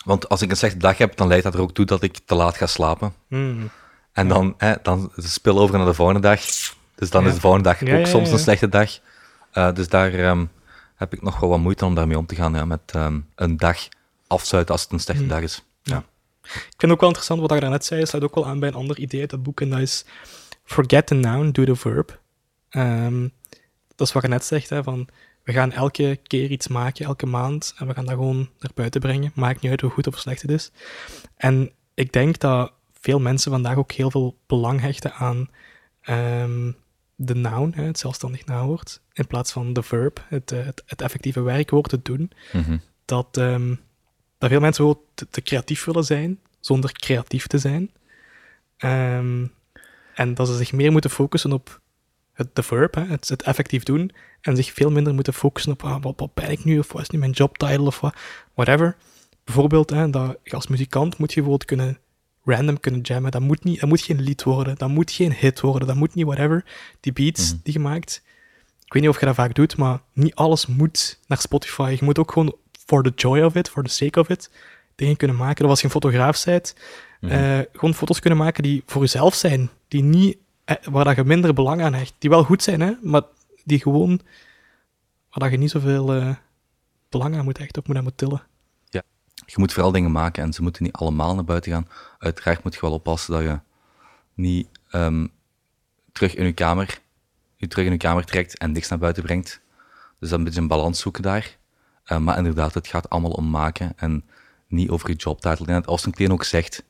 [0.05, 2.19] Want als ik een slechte dag heb, dan leidt dat er ook toe dat ik
[2.25, 3.15] te laat ga slapen.
[3.29, 3.71] Hmm.
[4.13, 6.41] En dan, hè, dan speel over naar de volgende dag.
[6.95, 7.29] Dus dan Ja.
[7.29, 8.99] is de volgende dag Ja, ook ja, soms een slechte dag.
[9.51, 10.45] Eh, dus daar ehm,
[10.95, 12.55] heb ik nog wel wat moeite om daarmee om te gaan.
[12.55, 13.89] Ja, met ehm, een dag
[14.27, 15.33] afsluiten als het een slechte Hmm.
[15.33, 15.63] dag is.
[15.83, 16.05] Ja.
[16.43, 18.75] Ik vind ook wel interessant wat je daarnet zei, sluit ook wel aan bij een
[18.75, 20.05] ander idee uit dat boek, en dat is
[20.69, 22.21] forget the noun, do the verb.
[22.69, 23.29] Ehm,
[23.97, 25.09] dat is wat je net zegt, hè, van
[25.45, 29.01] we gaan elke keer iets maken, elke maand, en we gaan dat gewoon naar buiten
[29.01, 29.33] brengen.
[29.35, 30.71] Maakt niet uit hoe goed of slecht het is.
[31.37, 35.49] En ik denk dat veel mensen vandaag ook heel veel belang hechten aan
[36.01, 36.73] ehm,
[37.17, 41.03] de noun, hè, het zelfstandig naamwoord, in plaats van de verb, het, eh, het, het
[41.03, 42.79] effectieve werkwoord, het doen Mhm.
[43.05, 43.75] dat, ehm,
[44.39, 47.91] dat veel mensen wel te, te creatief willen zijn, zonder creatief te zijn.
[48.77, 49.47] Ehm,
[50.19, 51.81] en dat ze zich meer moeten focussen op
[52.33, 54.11] het, de verb, hè, het, het effectief doen,
[54.41, 57.03] en zich veel minder moeten focussen op ah, wat, wat ben ik nu, of wat
[57.03, 58.15] is nu mijn jobtitle, of wat,
[58.55, 58.97] whatever.
[59.45, 61.99] Bijvoorbeeld, hè, dat, als muzikant moet je bijvoorbeeld kunnen
[62.45, 63.31] random kunnen jammen.
[63.31, 66.15] Dat moet, niet, dat moet geen lied worden, dat moet geen hit worden, dat moet
[66.15, 66.65] niet whatever.
[67.01, 68.23] Die beats die je maakt,
[68.85, 71.97] ik weet niet of je dat vaak doet, maar niet alles moet naar Spotify.
[71.99, 72.57] Je moet ook gewoon
[72.87, 74.51] for the joy of it, for the sake of it,
[74.99, 75.65] dingen kunnen maken.
[75.65, 76.75] Of als je een fotograaf bent,
[77.21, 77.33] Mhm.
[77.33, 79.71] eh, gewoon foto's kunnen maken die voor jezelf zijn.
[79.89, 82.15] Die niet, eh, waar dat je minder belang aan hecht.
[82.19, 83.23] Die wel goed zijn, hè, maar
[83.65, 84.21] die gewoon,
[85.31, 86.35] waar dat je niet zoveel eh,
[87.09, 88.43] belang aan moet hechten of moet aan moet tillen.
[89.47, 91.89] Je moet vooral dingen maken en ze moeten niet allemaal naar buiten gaan.
[92.19, 93.61] Uiteraard moet je wel oppassen dat je
[94.35, 95.27] niet ehm,
[96.13, 96.99] terug in je kamer,
[97.57, 99.61] je terug in je kamer trekt en niks naar buiten brengt.
[100.19, 101.57] Dus dan een beetje een balans zoeken daar.
[102.19, 104.25] Maar inderdaad, het gaat allemaal om maken en
[104.69, 105.67] niet over je jobtitle.
[105.67, 106.85] En het Austin Klein ook zegt,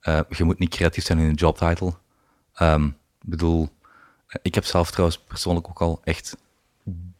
[0.00, 1.92] eh, je moet niet creatief zijn in een jobtitle.
[2.54, 3.68] Ehm, Ik bedoel,
[4.26, 6.36] eh, ik heb zelf trouwens persoonlijk ook al echt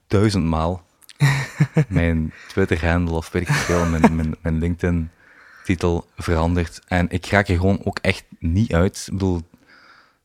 [0.06, 0.86] duizendmaal
[1.88, 6.80] mijn Twitter-handle of weet ik veel, mijn, mijn, mijn LinkedIn-titel veranderd.
[6.86, 9.04] En ik raak er gewoon ook echt niet uit.
[9.06, 9.42] Ik bedoel,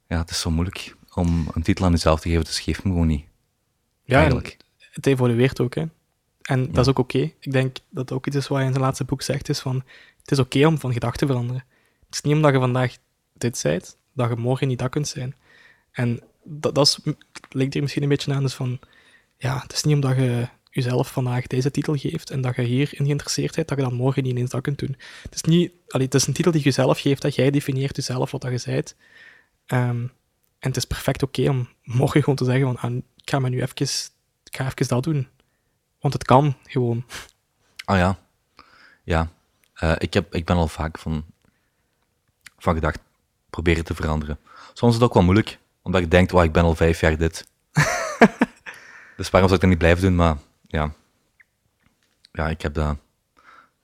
[0.08, 2.92] ja, het is zo moeilijk om een titel aan jezelf te geven, dus geef hem
[2.92, 3.26] gewoon niet.
[4.04, 4.58] Ja, en eigenlijk.
[4.92, 5.86] het evolueert ook, hè.
[6.42, 7.32] En dat is ook oké.
[7.40, 9.84] Ik denk dat ook iets is wat hij in zijn laatste boek zegt, is van,
[10.22, 11.64] het is oké om van gedachten te veranderen.
[12.06, 12.98] Het is niet omdat je vandaag
[13.34, 15.36] dit bent, dat je morgen niet dat kunt zijn.
[15.92, 17.00] En dat, dat is,
[17.50, 18.80] lijkt hier misschien een beetje aan, dus van,
[19.38, 23.06] ja, het is niet omdat je jezelf vandaag deze titel geeft en dat je hierin
[23.06, 24.96] geïnteresseerd bent, dat je dan morgen niet ineens dat kunt doen.
[25.24, 27.96] Het is, niet, allee, het is een titel die je jezelf geeft, dat jij definieert
[27.96, 28.96] jezelf wat dat je bent.
[29.66, 30.08] Ehm,
[30.60, 33.50] en het is perfect oké om morgen gewoon te zeggen van, ah, ik ga me
[33.50, 33.88] nu even,
[34.44, 35.28] ik ga even dat doen.
[36.00, 37.06] Want het kan gewoon.
[37.86, 38.18] Ah ja,
[39.04, 39.32] ja.
[39.74, 41.26] Eh, ik, heb, ik ben al vaak van,
[42.58, 43.00] van gedacht
[43.50, 44.39] proberen te veranderen.
[44.74, 47.18] Soms is het ook wel moeilijk, omdat ik denk, "Wauw, ik ben al vijf jaar
[47.18, 47.47] dit.
[49.18, 50.16] dus waarom zou ik dat niet blijven doen?
[50.16, 50.38] Maar
[50.68, 50.93] ja,
[52.32, 52.97] ja ik heb dat.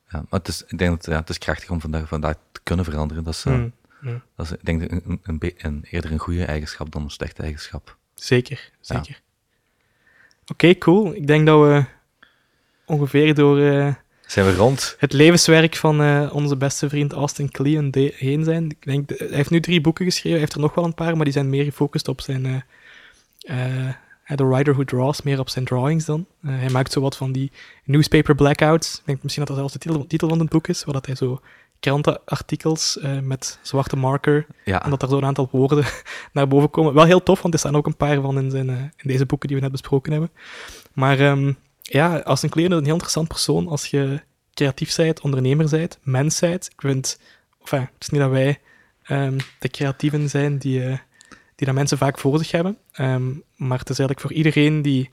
[0.09, 2.59] Ja, maar het is, ik denk dat ja, het is krachtig om vandaag, vandaag te
[2.63, 3.23] kunnen veranderen.
[3.23, 4.21] Dat is, Mm, mm.
[4.35, 7.09] dat is ik denk een, een, een, be- een- eerder een goede eigenschap dan een
[7.09, 7.97] slechte eigenschap.
[8.13, 9.21] Zeker, zeker.
[10.47, 11.13] Oké, cool.
[11.15, 11.85] Ik denk dat we
[12.85, 13.93] ongeveer door eh,
[14.25, 14.95] Zijn we rond?
[14.99, 18.69] het levenswerk van eh, onze beste vriend Austin Kleon heen zijn.
[18.69, 20.31] Ik denk, hij heeft nu drie boeken geschreven.
[20.31, 22.63] Hij heeft er nog wel een paar, maar die zijn meer gefocust op zijn...
[23.39, 23.89] eh,
[24.35, 26.25] The Writer Who Draws, meer op zijn drawings dan.
[26.45, 27.51] Hij maakt zo wat van die
[27.83, 28.97] newspaper blackouts.
[28.97, 31.05] Ik denk misschien dat dat zelfs de titel, titel van het boek is, waar dat
[31.05, 31.41] hij zo
[31.79, 35.85] krantenartikels met zwarte marker Ja, en dat er zo'n aantal woorden
[36.33, 36.93] naar boven komen.
[36.93, 39.47] Wel heel tof, want er staan ook een paar van in, zijn, in deze boeken
[39.47, 40.31] die we net besproken hebben.
[40.93, 41.53] Maar ehm,
[41.91, 44.21] ja, als een kleine een heel interessant persoon als je
[44.53, 46.65] creatief bent, ondernemer bent, mens bent.
[46.65, 47.19] Ik vind,
[47.61, 48.59] enfin, het is niet dat wij
[49.03, 50.97] ehm, de creatieven zijn die, eh,
[51.55, 52.77] die dat mensen vaak voor zich hebben.
[52.91, 55.09] Ehm, maar het is eigenlijk voor iedereen die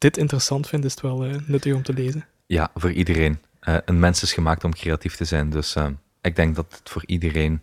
[0.00, 2.26] dit interessant vindt, is het wel eh, nuttig om te lezen.
[2.46, 3.38] Ja, voor iedereen.
[3.60, 5.50] Eh, een mens is gemaakt om creatief te zijn.
[5.50, 5.86] Dus eh,
[6.20, 7.60] ik denk dat het voor iedereen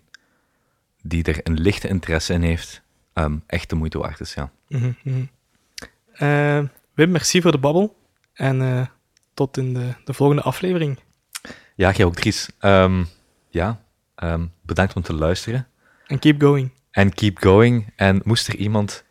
[1.02, 2.82] die er een lichte interesse in heeft,
[3.14, 4.34] ehm, echt de moeite waard is.
[4.34, 4.52] Ja.
[4.68, 5.26] Mhm, mhm.
[6.94, 7.96] Wim, merci voor de babbel.
[8.38, 8.86] En eh,
[9.34, 11.00] tot in de, de volgende aflevering.
[11.76, 12.50] Ja, jij ook, Dries.
[12.60, 13.04] Ehm,
[13.50, 13.82] ja,
[14.16, 15.68] ehm, bedankt om te luisteren.
[16.08, 16.72] En keep going.
[16.92, 17.94] En keep going.
[17.96, 19.04] En moest er iemand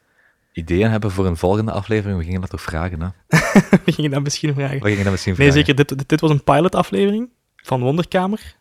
[0.53, 3.09] ideeën hebben voor een volgende aflevering, we gingen dat toch vragen, hè?
[3.85, 4.81] We gingen dat misschien vragen.
[4.83, 5.67] We gingen dat misschien Nee, vragen.
[5.67, 5.87] zeker.
[5.87, 8.57] Dit, dit, was een pilot-aflevering van Wonderkamer.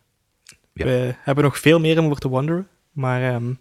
[0.72, 0.84] Ja.
[0.84, 2.68] We hebben nog veel meer om over te wonderen.
[2.92, 3.52] Maar ehm,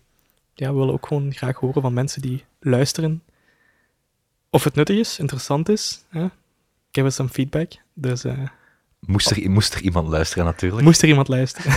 [0.53, 3.23] ja, we willen ook gewoon graag horen van mensen die luisteren.
[4.49, 6.05] Of het nuttig is, interessant is.
[6.09, 6.27] Hè?
[6.95, 7.71] Give us some feedback.
[7.93, 8.33] Dus eh,
[8.99, 10.83] Moest, er, moest er iemand luisteren, natuurlijk.
[10.83, 11.71] moest er iemand luisteren.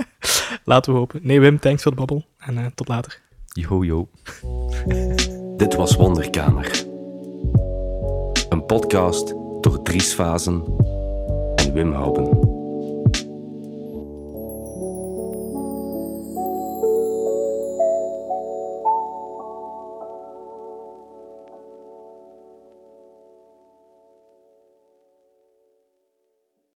[0.64, 1.20] Laten we hopen.
[1.22, 2.24] Nee, Wim, thanks voor de babbel.
[2.38, 3.20] En eh, tot later.
[3.46, 4.08] Yo, yo.
[5.56, 6.84] Dit was Wonderkamer.
[8.48, 9.28] Een podcast
[9.60, 10.64] door Dries Fazen
[11.54, 12.41] en Wim Houben.